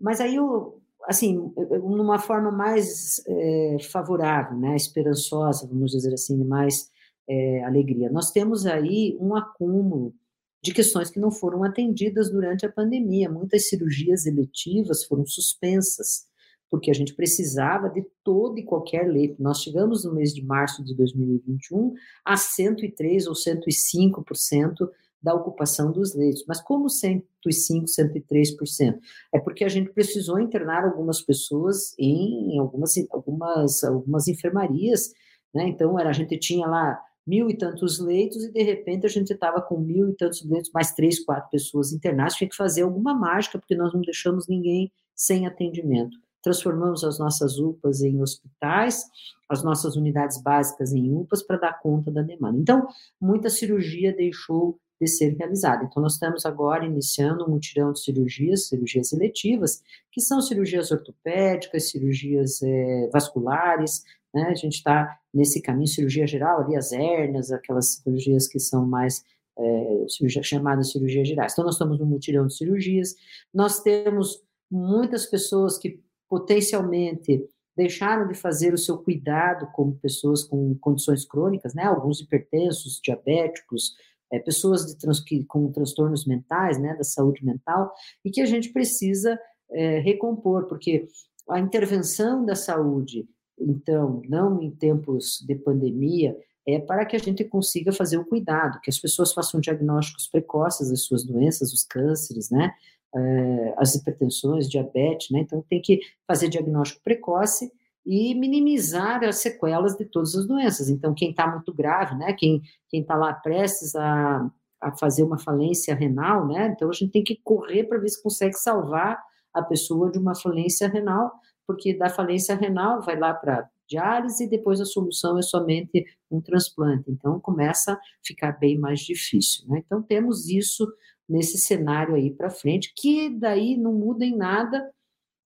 Mas 0.00 0.20
aí, 0.20 0.36
eu, 0.36 0.80
assim, 1.04 1.52
numa 1.82 2.18
forma 2.18 2.50
mais 2.50 3.22
é, 3.26 3.76
favorável, 3.90 4.56
né? 4.56 4.76
Esperançosa, 4.76 5.66
vamos 5.66 5.92
dizer 5.92 6.12
assim, 6.12 6.36
mais 6.44 6.90
é, 7.28 7.64
alegria. 7.64 8.10
Nós 8.10 8.30
temos 8.30 8.66
aí 8.66 9.16
um 9.20 9.34
acúmulo 9.34 10.14
de 10.62 10.72
questões 10.72 11.10
que 11.10 11.20
não 11.20 11.30
foram 11.30 11.62
atendidas 11.62 12.30
durante 12.30 12.64
a 12.64 12.72
pandemia. 12.72 13.30
Muitas 13.30 13.68
cirurgias 13.68 14.26
eletivas 14.26 15.04
foram 15.04 15.26
suspensas 15.26 16.26
porque 16.74 16.90
a 16.90 16.94
gente 16.94 17.14
precisava 17.14 17.88
de 17.88 18.04
todo 18.24 18.58
e 18.58 18.64
qualquer 18.64 19.06
leito. 19.06 19.40
Nós 19.40 19.62
chegamos 19.62 20.04
no 20.04 20.12
mês 20.12 20.34
de 20.34 20.44
março 20.44 20.82
de 20.82 20.92
2021 20.92 21.94
a 22.24 22.36
103 22.36 23.28
ou 23.28 23.32
105% 23.32 24.90
da 25.22 25.32
ocupação 25.32 25.92
dos 25.92 26.16
leitos. 26.16 26.44
Mas 26.48 26.60
como 26.60 26.90
105, 26.90 27.86
103%? 27.86 28.98
É 29.32 29.38
porque 29.38 29.64
a 29.64 29.68
gente 29.68 29.92
precisou 29.92 30.40
internar 30.40 30.84
algumas 30.84 31.20
pessoas 31.20 31.94
em 31.96 32.58
algumas, 32.58 32.94
algumas, 33.08 33.84
algumas 33.84 34.26
enfermarias, 34.26 35.12
né? 35.54 35.68
Então, 35.68 35.96
era, 35.96 36.10
a 36.10 36.12
gente 36.12 36.36
tinha 36.40 36.66
lá 36.66 37.00
mil 37.24 37.48
e 37.48 37.56
tantos 37.56 38.00
leitos 38.00 38.42
e 38.42 38.50
de 38.50 38.64
repente 38.64 39.06
a 39.06 39.08
gente 39.08 39.32
estava 39.32 39.62
com 39.62 39.78
mil 39.78 40.08
e 40.08 40.16
tantos 40.16 40.44
leitos, 40.44 40.72
mais 40.74 40.90
três, 40.90 41.24
quatro 41.24 41.48
pessoas 41.50 41.92
internadas, 41.92 42.34
tinha 42.34 42.50
que 42.50 42.56
fazer 42.56 42.82
alguma 42.82 43.14
mágica, 43.14 43.60
porque 43.60 43.76
nós 43.76 43.94
não 43.94 44.00
deixamos 44.00 44.48
ninguém 44.48 44.90
sem 45.14 45.46
atendimento 45.46 46.23
transformamos 46.44 47.02
as 47.02 47.18
nossas 47.18 47.58
UPAs 47.58 48.02
em 48.02 48.20
hospitais, 48.20 49.02
as 49.48 49.64
nossas 49.64 49.96
unidades 49.96 50.40
básicas 50.42 50.92
em 50.92 51.10
UPAs 51.12 51.42
para 51.42 51.56
dar 51.56 51.80
conta 51.80 52.10
da 52.10 52.22
demanda. 52.22 52.58
Então, 52.58 52.86
muita 53.20 53.48
cirurgia 53.48 54.14
deixou 54.14 54.78
de 55.00 55.08
ser 55.08 55.34
realizada. 55.36 55.84
Então, 55.84 56.02
nós 56.02 56.12
estamos 56.12 56.46
agora 56.46 56.84
iniciando 56.84 57.44
um 57.44 57.50
mutirão 57.50 57.92
de 57.92 58.00
cirurgias, 58.00 58.68
cirurgias 58.68 59.12
eletivas, 59.12 59.82
que 60.12 60.20
são 60.20 60.40
cirurgias 60.40 60.90
ortopédicas, 60.92 61.90
cirurgias 61.90 62.62
é, 62.62 63.08
vasculares, 63.12 64.04
né? 64.32 64.48
A 64.50 64.54
gente 64.54 64.74
está 64.74 65.18
nesse 65.32 65.62
caminho, 65.62 65.86
cirurgia 65.86 66.26
geral, 66.26 66.60
ali 66.60 66.76
as 66.76 66.92
hérnias, 66.92 67.50
aquelas 67.50 67.94
cirurgias 67.94 68.46
que 68.46 68.58
são 68.58 68.86
mais 68.86 69.24
é, 69.58 70.06
cirurgia, 70.08 70.42
chamadas 70.42 70.90
cirurgias 70.90 71.26
gerais. 71.26 71.52
Então, 71.52 71.64
nós 71.64 71.74
estamos 71.74 71.98
no 71.98 72.06
mutirão 72.06 72.46
de 72.46 72.56
cirurgias, 72.56 73.14
nós 73.52 73.80
temos 73.80 74.42
muitas 74.70 75.26
pessoas 75.26 75.78
que 75.78 76.02
potencialmente 76.34 77.48
deixaram 77.76 78.26
de 78.26 78.34
fazer 78.34 78.74
o 78.74 78.78
seu 78.78 78.98
cuidado 78.98 79.68
como 79.72 79.94
pessoas 80.00 80.42
com 80.42 80.76
condições 80.80 81.24
crônicas, 81.24 81.74
né? 81.74 81.84
Alguns 81.84 82.20
hipertensos, 82.20 83.00
diabéticos, 83.00 83.92
é, 84.32 84.40
pessoas 84.40 84.84
de 84.84 84.98
trans, 84.98 85.20
que, 85.20 85.44
com 85.44 85.70
transtornos 85.70 86.26
mentais, 86.26 86.76
né? 86.76 86.92
Da 86.96 87.04
saúde 87.04 87.44
mental 87.44 87.92
e 88.24 88.32
que 88.32 88.40
a 88.40 88.46
gente 88.46 88.72
precisa 88.72 89.38
é, 89.70 90.00
recompor, 90.00 90.66
porque 90.66 91.06
a 91.48 91.60
intervenção 91.60 92.44
da 92.44 92.56
saúde, 92.56 93.28
então, 93.56 94.20
não 94.28 94.60
em 94.60 94.72
tempos 94.72 95.40
de 95.46 95.54
pandemia, 95.54 96.36
é 96.66 96.80
para 96.80 97.06
que 97.06 97.14
a 97.14 97.20
gente 97.20 97.44
consiga 97.44 97.92
fazer 97.92 98.16
o 98.18 98.24
cuidado, 98.24 98.80
que 98.80 98.90
as 98.90 98.98
pessoas 98.98 99.32
façam 99.32 99.60
diagnósticos 99.60 100.26
precoces 100.26 100.90
das 100.90 101.04
suas 101.04 101.22
doenças, 101.22 101.72
os 101.72 101.84
cânceres, 101.84 102.50
né? 102.50 102.74
É, 103.14 103.74
as 103.76 103.94
hipertensões, 103.94 104.68
diabetes, 104.68 105.30
né? 105.30 105.40
Então 105.40 105.64
tem 105.68 105.80
que 105.80 106.00
fazer 106.26 106.48
diagnóstico 106.48 107.02
precoce 107.02 107.70
e 108.04 108.34
minimizar 108.34 109.24
as 109.24 109.36
sequelas 109.36 109.96
de 109.96 110.04
todas 110.04 110.34
as 110.34 110.46
doenças. 110.46 110.88
Então 110.88 111.14
quem 111.14 111.30
está 111.30 111.46
muito 111.46 111.72
grave, 111.72 112.14
né? 112.16 112.32
Quem 112.32 112.62
quem 112.88 113.02
está 113.02 113.16
lá 113.16 113.32
prestes 113.32 113.94
a, 113.94 114.50
a 114.80 114.96
fazer 114.96 115.22
uma 115.22 115.38
falência 115.38 115.94
renal, 115.94 116.46
né? 116.46 116.72
Então 116.74 116.88
a 116.88 116.92
gente 116.92 117.12
tem 117.12 117.24
que 117.24 117.40
correr 117.42 117.84
para 117.84 117.98
ver 117.98 118.08
se 118.08 118.22
consegue 118.22 118.54
salvar 118.54 119.22
a 119.52 119.62
pessoa 119.62 120.10
de 120.10 120.18
uma 120.18 120.34
falência 120.34 120.88
renal, 120.88 121.32
porque 121.66 121.94
da 121.96 122.10
falência 122.10 122.56
renal 122.56 123.00
vai 123.00 123.18
lá 123.18 123.32
para 123.32 123.68
diálise 123.88 124.44
e 124.44 124.48
depois 124.48 124.80
a 124.80 124.84
solução 124.84 125.38
é 125.38 125.42
somente 125.42 126.04
um 126.30 126.40
transplante. 126.40 127.10
Então 127.10 127.38
começa 127.38 127.92
a 127.92 128.00
ficar 128.22 128.52
bem 128.52 128.78
mais 128.78 129.00
difícil. 129.00 129.66
Né? 129.68 129.82
Então 129.84 130.02
temos 130.02 130.48
isso 130.48 130.86
nesse 131.28 131.58
cenário 131.58 132.14
aí 132.14 132.30
para 132.30 132.50
frente, 132.50 132.92
que 132.96 133.30
daí 133.30 133.76
não 133.76 133.92
muda 133.92 134.24
em 134.24 134.36
nada 134.36 134.90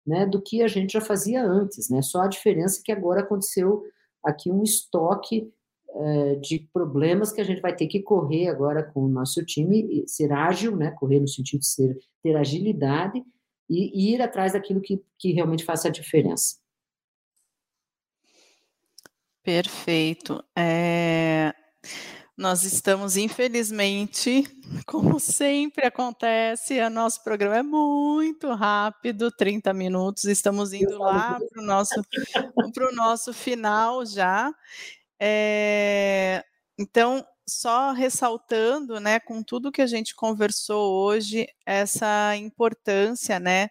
né, 0.06 0.26
do 0.26 0.40
que 0.40 0.62
a 0.62 0.68
gente 0.68 0.92
já 0.92 1.00
fazia 1.00 1.42
antes, 1.42 1.88
né? 1.88 2.02
Só 2.02 2.22
a 2.22 2.28
diferença 2.28 2.80
é 2.80 2.82
que 2.84 2.92
agora 2.92 3.22
aconteceu 3.22 3.82
aqui 4.22 4.50
um 4.50 4.62
estoque 4.62 5.50
é, 5.96 6.34
de 6.36 6.68
problemas 6.72 7.32
que 7.32 7.40
a 7.40 7.44
gente 7.44 7.60
vai 7.60 7.74
ter 7.74 7.86
que 7.86 8.02
correr 8.02 8.48
agora 8.48 8.82
com 8.82 9.04
o 9.04 9.08
nosso 9.08 9.44
time, 9.44 10.04
ser 10.06 10.32
ágil, 10.32 10.76
né? 10.76 10.90
Correr 10.90 11.20
no 11.20 11.28
sentido 11.28 11.60
de 11.60 11.66
ser, 11.66 11.98
ter 12.22 12.36
agilidade 12.36 13.22
e, 13.68 14.10
e 14.10 14.14
ir 14.14 14.20
atrás 14.20 14.52
daquilo 14.52 14.80
que, 14.80 15.02
que 15.18 15.32
realmente 15.32 15.64
faça 15.64 15.88
a 15.88 15.90
diferença. 15.90 16.56
Perfeito. 19.42 20.42
É, 20.56 21.54
nós 22.36 22.64
estamos, 22.64 23.16
infelizmente, 23.16 24.44
como 24.86 25.20
sempre 25.20 25.86
acontece, 25.86 26.80
o 26.80 26.90
nosso 26.90 27.22
programa 27.22 27.56
é 27.58 27.62
muito 27.62 28.52
rápido 28.52 29.30
30 29.30 29.72
minutos, 29.72 30.24
estamos 30.24 30.72
indo 30.72 30.98
lá 30.98 31.38
para 31.38 31.62
o 31.62 31.64
nosso, 31.64 32.02
nosso 32.92 33.32
final 33.32 34.04
já. 34.04 34.52
É, 35.20 36.44
então, 36.76 37.24
só 37.46 37.92
ressaltando, 37.92 38.98
né, 38.98 39.20
com 39.20 39.42
tudo 39.42 39.70
que 39.70 39.82
a 39.82 39.86
gente 39.86 40.14
conversou 40.14 41.04
hoje, 41.04 41.46
essa 41.64 42.36
importância, 42.36 43.38
né, 43.38 43.68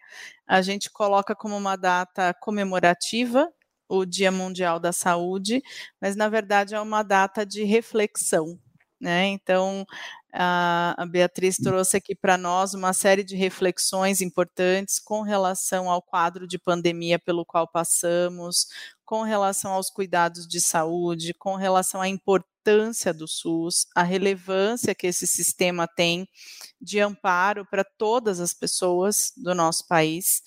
a 0.48 0.62
gente 0.62 0.90
coloca 0.90 1.36
como 1.36 1.58
uma 1.58 1.76
data 1.76 2.34
comemorativa 2.36 3.52
o 3.98 4.06
Dia 4.06 4.32
Mundial 4.32 4.80
da 4.80 4.92
Saúde, 4.92 5.62
mas 6.02 6.16
na 6.16 6.30
verdade 6.30 6.76
é 6.76 6.82
uma 6.82 7.04
data 7.04 7.46
de 7.46 7.64
reflexão, 7.64 8.60
né? 9.00 9.28
Então, 9.28 9.86
a, 10.34 11.06
Beatriz 11.10 11.60
hum. 11.60 11.64
trouxe 11.64 11.98
aqui 11.98 12.16
para 12.16 12.38
nós 12.38 12.74
uma 12.74 12.92
série 12.92 13.24
de 13.24 13.36
reflexões 13.36 14.20
importantes 14.22 15.00
com 15.00 15.22
relação 15.22 15.90
ao 15.90 16.02
quadro 16.02 16.48
de 16.48 16.58
pandemia 16.58 17.20
pelo 17.20 17.46
qual 17.46 17.68
passamos, 17.68 18.68
com 19.06 19.22
relação 19.22 19.74
aos 19.74 19.92
cuidados 19.92 20.48
de 20.48 20.60
saúde, 20.60 21.36
com 21.36 21.56
relação 21.56 22.02
à 22.02 22.08
importância 22.08 23.14
do 23.14 23.28
SUS, 23.28 23.86
a 23.96 24.02
relevância 24.02 24.96
que 24.96 25.06
esse 25.06 25.28
sistema 25.28 25.88
tem 25.88 26.28
de 26.82 27.00
amparo 27.00 27.66
para 27.70 27.84
todas 27.84 28.40
as 28.40 28.54
pessoas 28.54 29.32
do 29.38 29.54
nosso 29.54 29.88
país. 29.88 30.42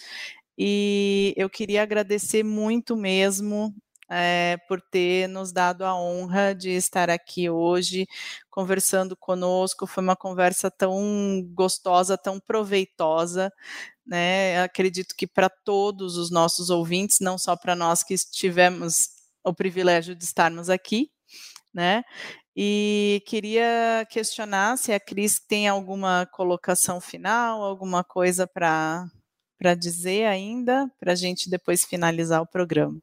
E 0.59 1.35
eu 1.37 1.51
queria 1.51 1.83
agradecer 1.83 2.43
muito 2.43 2.97
mesmo 2.97 3.75
é, 4.09 4.57
por 4.69 4.81
ter 4.81 5.29
nos 5.29 5.53
dado 5.53 5.85
a 5.85 5.95
honra 5.99 6.55
de 6.55 6.71
estar 6.71 7.11
aqui 7.11 7.51
hoje 7.51 8.07
conversando 8.51 9.17
conosco. 9.17 9.87
Foi 9.87 10.03
uma 10.03 10.17
conversa 10.17 10.71
tão 10.71 11.43
gostosa, 11.53 12.17
tão 12.17 12.41
proveitosa. 12.41 13.53
Né? 14.07 14.63
Acredito 14.63 15.15
que 15.17 15.27
para 15.27 15.49
todos 15.49 16.17
os 16.17 16.31
nossos 16.31 16.71
ouvintes, 16.71 17.19
não 17.21 17.37
só 17.37 17.57
para 17.57 17.75
nós 17.75 18.03
que 18.03 18.15
tivemos 18.31 19.09
o 19.45 19.53
privilégio 19.55 20.15
de 20.15 20.25
estarmos 20.25 20.71
aqui, 20.71 21.11
né? 21.73 22.03
E 22.57 23.23
queria 23.27 24.07
questionar 24.11 24.79
se 24.79 24.93
a 24.93 24.99
Cris 24.99 25.39
tem 25.39 25.69
alguma 25.69 26.27
colocação 26.33 27.01
final, 27.01 27.63
alguma 27.63 28.03
coisa 28.03 28.47
para 28.47 29.07
dizer 29.75 30.27
ainda, 30.27 30.91
para 30.99 31.13
a 31.13 31.17
gente 31.17 31.49
depois 31.51 31.85
finalizar 31.85 32.43
o 32.43 32.47
programa. 32.47 32.99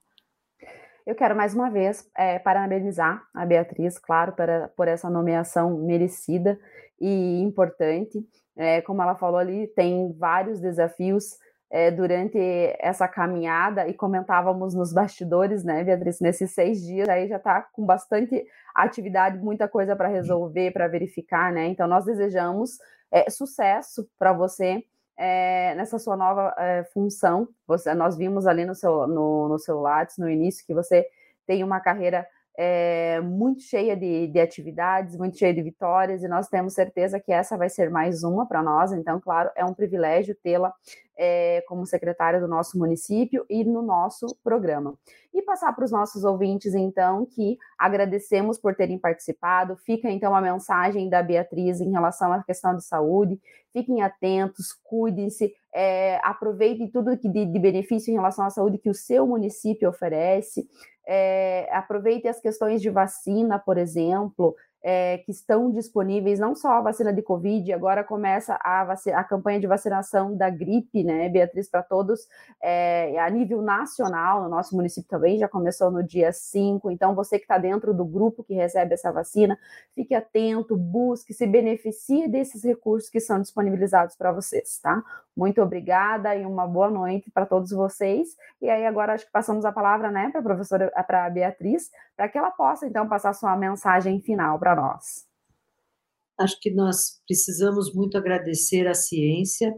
Eu 1.06 1.16
quero 1.16 1.36
mais 1.36 1.54
uma 1.54 1.70
vez 1.70 2.10
é, 2.16 2.40
parabenizar 2.40 3.22
a 3.34 3.46
Beatriz, 3.46 3.98
claro, 3.98 4.32
para, 4.34 4.70
por 4.70 4.88
essa 4.88 5.10
nomeação 5.10 5.78
merecida 5.80 6.58
e 7.00 7.42
importante. 7.42 8.26
É, 8.56 8.82
como 8.82 9.02
ela 9.02 9.16
falou 9.16 9.38
ali, 9.38 9.68
tem 9.68 10.14
vários 10.14 10.62
desafios 10.62 11.38
é, 11.70 11.90
durante 11.90 12.38
essa 12.80 13.08
caminhada 13.08 13.88
e 13.88 13.94
comentávamos 13.96 14.76
nos 14.76 14.94
bastidores, 14.94 15.64
né, 15.64 15.84
Beatriz, 15.84 16.20
nesses 16.22 16.52
seis 16.52 16.80
dias 16.82 17.10
aí 17.10 17.28
já 17.28 17.38
está 17.38 17.64
com 17.64 17.84
bastante 17.84 18.46
atividade, 18.76 19.40
muita 19.40 19.68
coisa 19.68 19.96
para 19.96 20.08
resolver, 20.08 20.72
para 20.72 20.88
verificar, 20.88 21.52
né? 21.52 21.66
Então 21.68 21.88
nós 21.88 22.06
desejamos 22.06 22.78
é, 23.12 23.28
sucesso 23.30 24.08
para 24.20 24.32
você 24.32 24.84
é, 25.18 25.76
nessa 25.76 26.00
sua 26.00 26.16
nova 26.16 26.54
é, 26.58 26.84
função. 26.86 27.48
Você, 27.68 27.94
nós 27.94 28.18
vimos 28.18 28.48
ali 28.48 28.66
no 28.66 28.76
seu, 28.76 29.08
no, 29.08 29.48
no 29.48 29.60
seu 29.60 29.80
Lattes, 29.80 30.18
no 30.18 30.30
início, 30.30 30.66
que 30.66 30.74
você 30.74 31.08
tem 31.46 31.64
uma 31.64 31.80
carreira 31.80 32.28
é, 32.56 33.20
muito 33.22 33.62
cheia 33.62 33.96
de, 33.98 34.28
de, 34.28 34.40
atividades, 34.40 35.18
muito 35.18 35.38
cheia 35.38 35.54
de 35.54 35.62
vitórias, 35.62 36.24
e 36.24 36.28
nós 36.28 36.48
temos 36.48 36.74
certeza 36.74 37.20
que 37.20 37.32
essa 37.32 37.58
vai 37.58 37.70
ser 37.70 37.90
mais 37.90 38.24
uma 38.24 38.46
para 38.46 38.62
nós. 38.62 38.92
Então, 38.92 39.20
claro, 39.20 39.50
é 39.56 39.66
um 39.66 39.74
privilégio 39.74 40.36
tê-la 40.36 40.72
é, 41.18 41.64
como 41.68 41.86
secretária 41.86 42.40
do 42.40 42.48
nosso 42.48 42.78
município 42.78 43.46
e 43.50 43.64
no 43.64 43.82
nosso 43.82 44.28
programa. 44.44 44.96
E 45.34 45.42
passar 45.42 45.74
para 45.74 45.86
os 45.86 45.92
nossos 45.92 46.24
ouvintes, 46.24 46.76
então, 46.76 47.26
que 47.26 47.58
agradecemos 47.78 48.60
por 48.60 48.76
terem 48.76 49.00
participado. 49.00 49.76
Fica, 49.78 50.10
então, 50.10 50.36
a 50.36 50.42
mensagem 50.42 51.10
da 51.10 51.24
Beatriz 51.24 51.82
em 51.82 51.92
relação 51.92 52.32
à 52.32 52.44
questão 52.44 52.76
de 52.76 52.84
saúde. 52.84 53.40
Fiquem 53.72 54.04
atentos, 54.04 54.72
cuidem-se, 54.84 55.52
é, 55.74 56.20
aproveitem 56.24 56.88
tudo 56.88 57.18
que 57.18 57.28
de, 57.28 57.48
de 57.48 57.60
benefício 57.60 58.12
em 58.12 58.14
relação 58.14 58.46
à 58.46 58.52
saúde 58.52 58.78
que 58.78 58.90
o 58.90 58.94
seu 58.94 59.26
município 59.26 59.90
oferece 59.90 60.68
é, 61.06 61.70
aproveite 61.72 62.28
as 62.28 62.40
questões 62.40 62.82
de 62.82 62.90
vacina, 62.90 63.60
por 63.60 63.78
exemplo, 63.78 64.56
é, 64.84 65.20
que 65.20 65.32
estão 65.32 65.72
disponíveis, 65.72 66.40
não 66.40 66.54
só 66.54 66.74
a 66.74 66.82
vacina 66.82 67.14
de 67.14 67.22
Covid, 67.22 67.72
agora 67.72 68.04
começa 68.04 68.60
a, 68.62 68.82
a 69.14 69.24
campanha 69.24 69.60
de 69.60 69.66
vacinação 69.66 70.36
da 70.36 70.50
gripe, 70.50 71.06
né, 71.06 71.30
Beatriz, 71.30 71.70
para 71.70 71.82
todos, 71.82 72.28
é, 72.62 73.18
a 73.18 73.30
nível 73.30 73.62
nacional, 73.62 74.44
no 74.44 74.50
nosso 74.50 74.76
município 74.76 75.10
também 75.10 75.38
já 75.38 75.48
começou 75.48 75.90
no 75.90 76.04
dia 76.04 76.34
5, 76.34 76.92
então 76.92 77.16
você 77.16 77.38
que 77.38 77.46
está 77.46 77.58
dentro 77.58 77.94
do 77.94 78.04
grupo 78.04 78.44
que 78.44 78.54
recebe 78.54 78.94
essa 78.94 79.10
vacina, 79.10 79.58
fique 79.96 80.14
atento, 80.14 80.76
busque, 80.76 81.34
se 81.34 81.48
beneficie 81.48 82.28
desses 82.28 82.62
recursos 82.62 83.10
que 83.10 83.22
são 83.22 83.40
disponibilizados 83.40 84.18
para 84.18 84.34
vocês, 84.34 84.80
tá? 84.80 85.02
Muito 85.36 85.62
obrigada 85.62 86.36
e 86.36 86.46
uma 86.46 86.68
boa 86.68 86.90
noite 86.90 87.32
para 87.32 87.46
todos 87.46 87.72
vocês. 87.72 88.30
E 88.62 88.70
aí 88.70 88.86
agora 88.86 89.14
acho 89.14 89.26
que 89.26 89.32
passamos 89.32 89.66
a 89.66 89.72
palavra, 89.72 90.12
né, 90.12 90.30
para 90.30 90.42
a 90.42 90.44
professora, 90.44 90.92
para 91.08 91.26
a 91.26 91.30
Beatriz, 91.30 91.90
para 92.16 92.30
que 92.30 92.38
ela 92.38 92.52
possa 92.52 92.86
então 92.86 93.08
passar 93.08 93.34
sua 93.34 93.56
mensagem 93.58 94.22
final 94.22 94.60
para 94.60 94.76
nós. 94.76 95.26
Acho 96.38 96.60
que 96.60 96.72
nós 96.72 97.22
precisamos 97.28 97.94
muito 97.94 98.18
agradecer 98.18 98.88
à 98.88 98.94
ciência. 98.94 99.74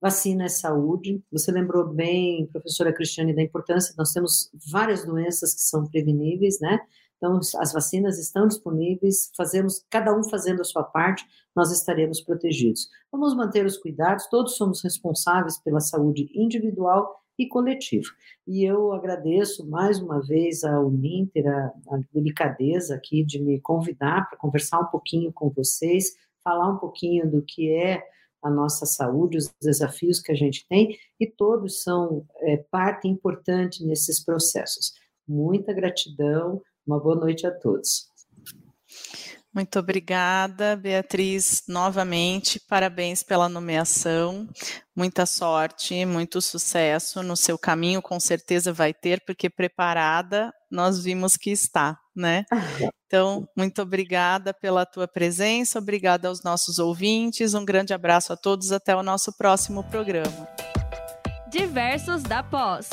Vacina 0.00 0.44
é 0.44 0.48
saúde. 0.48 1.22
Você 1.32 1.50
lembrou 1.50 1.86
bem, 1.88 2.46
professora 2.46 2.92
Cristiane, 2.92 3.34
da 3.34 3.42
importância. 3.42 3.94
Nós 3.98 4.12
temos 4.12 4.50
várias 4.70 5.04
doenças 5.04 5.54
que 5.54 5.60
são 5.60 5.86
preveníveis, 5.86 6.60
né? 6.60 6.78
Então, 7.18 7.38
as 7.58 7.72
vacinas 7.72 8.18
estão 8.18 8.46
disponíveis, 8.48 9.30
fazemos, 9.36 9.84
cada 9.90 10.16
um 10.16 10.24
fazendo 10.24 10.62
a 10.62 10.64
sua 10.64 10.84
parte, 10.84 11.26
nós 11.54 11.70
estaremos 11.70 12.20
protegidos. 12.20 12.88
Vamos 13.12 13.34
manter 13.34 13.66
os 13.66 13.76
cuidados, 13.76 14.26
todos 14.28 14.56
somos 14.56 14.82
responsáveis 14.82 15.58
pela 15.58 15.80
saúde 15.80 16.30
individual 16.32 17.20
e 17.36 17.46
coletiva. 17.46 18.08
E 18.46 18.64
eu 18.64 18.92
agradeço 18.92 19.68
mais 19.68 20.00
uma 20.00 20.20
vez 20.20 20.64
ao 20.64 20.86
Uninter 20.86 21.46
a, 21.46 21.72
a 21.90 22.00
delicadeza 22.12 22.94
aqui 22.94 23.24
de 23.24 23.40
me 23.40 23.60
convidar 23.60 24.28
para 24.28 24.38
conversar 24.38 24.80
um 24.80 24.86
pouquinho 24.86 25.32
com 25.32 25.50
vocês, 25.50 26.16
falar 26.42 26.70
um 26.70 26.78
pouquinho 26.78 27.30
do 27.30 27.42
que 27.42 27.70
é 27.72 28.02
a 28.42 28.50
nossa 28.50 28.86
saúde, 28.86 29.38
os 29.38 29.52
desafios 29.60 30.20
que 30.20 30.32
a 30.32 30.34
gente 30.34 30.66
tem, 30.68 30.96
e 31.18 31.26
todos 31.26 31.82
são 31.82 32.24
é, 32.42 32.56
parte 32.70 33.08
importante 33.08 33.84
nesses 33.84 34.24
processos. 34.24 34.92
Muita 35.26 35.72
gratidão, 35.72 36.62
uma 36.88 36.98
boa 36.98 37.16
noite 37.16 37.46
a 37.46 37.50
todos. 37.50 38.08
Muito 39.54 39.78
obrigada, 39.78 40.76
Beatriz, 40.76 41.64
novamente. 41.66 42.60
Parabéns 42.68 43.22
pela 43.22 43.48
nomeação. 43.48 44.46
Muita 44.94 45.26
sorte, 45.26 46.04
muito 46.04 46.40
sucesso 46.40 47.22
no 47.22 47.36
seu 47.36 47.58
caminho, 47.58 48.02
com 48.02 48.20
certeza 48.20 48.72
vai 48.72 48.92
ter, 48.92 49.22
porque 49.24 49.50
preparada 49.50 50.52
nós 50.70 51.02
vimos 51.02 51.36
que 51.36 51.50
está, 51.50 51.98
né? 52.14 52.44
Então, 53.08 53.48
muito 53.56 53.80
obrigada 53.80 54.52
pela 54.52 54.84
tua 54.84 55.08
presença, 55.08 55.78
obrigada 55.78 56.28
aos 56.28 56.42
nossos 56.42 56.78
ouvintes, 56.78 57.54
um 57.54 57.64
grande 57.64 57.94
abraço 57.94 58.34
a 58.34 58.36
todos, 58.36 58.70
até 58.70 58.94
o 58.94 59.02
nosso 59.02 59.34
próximo 59.34 59.82
programa. 59.84 60.46
Diversos 61.50 62.22
da 62.22 62.42
Pós. 62.42 62.90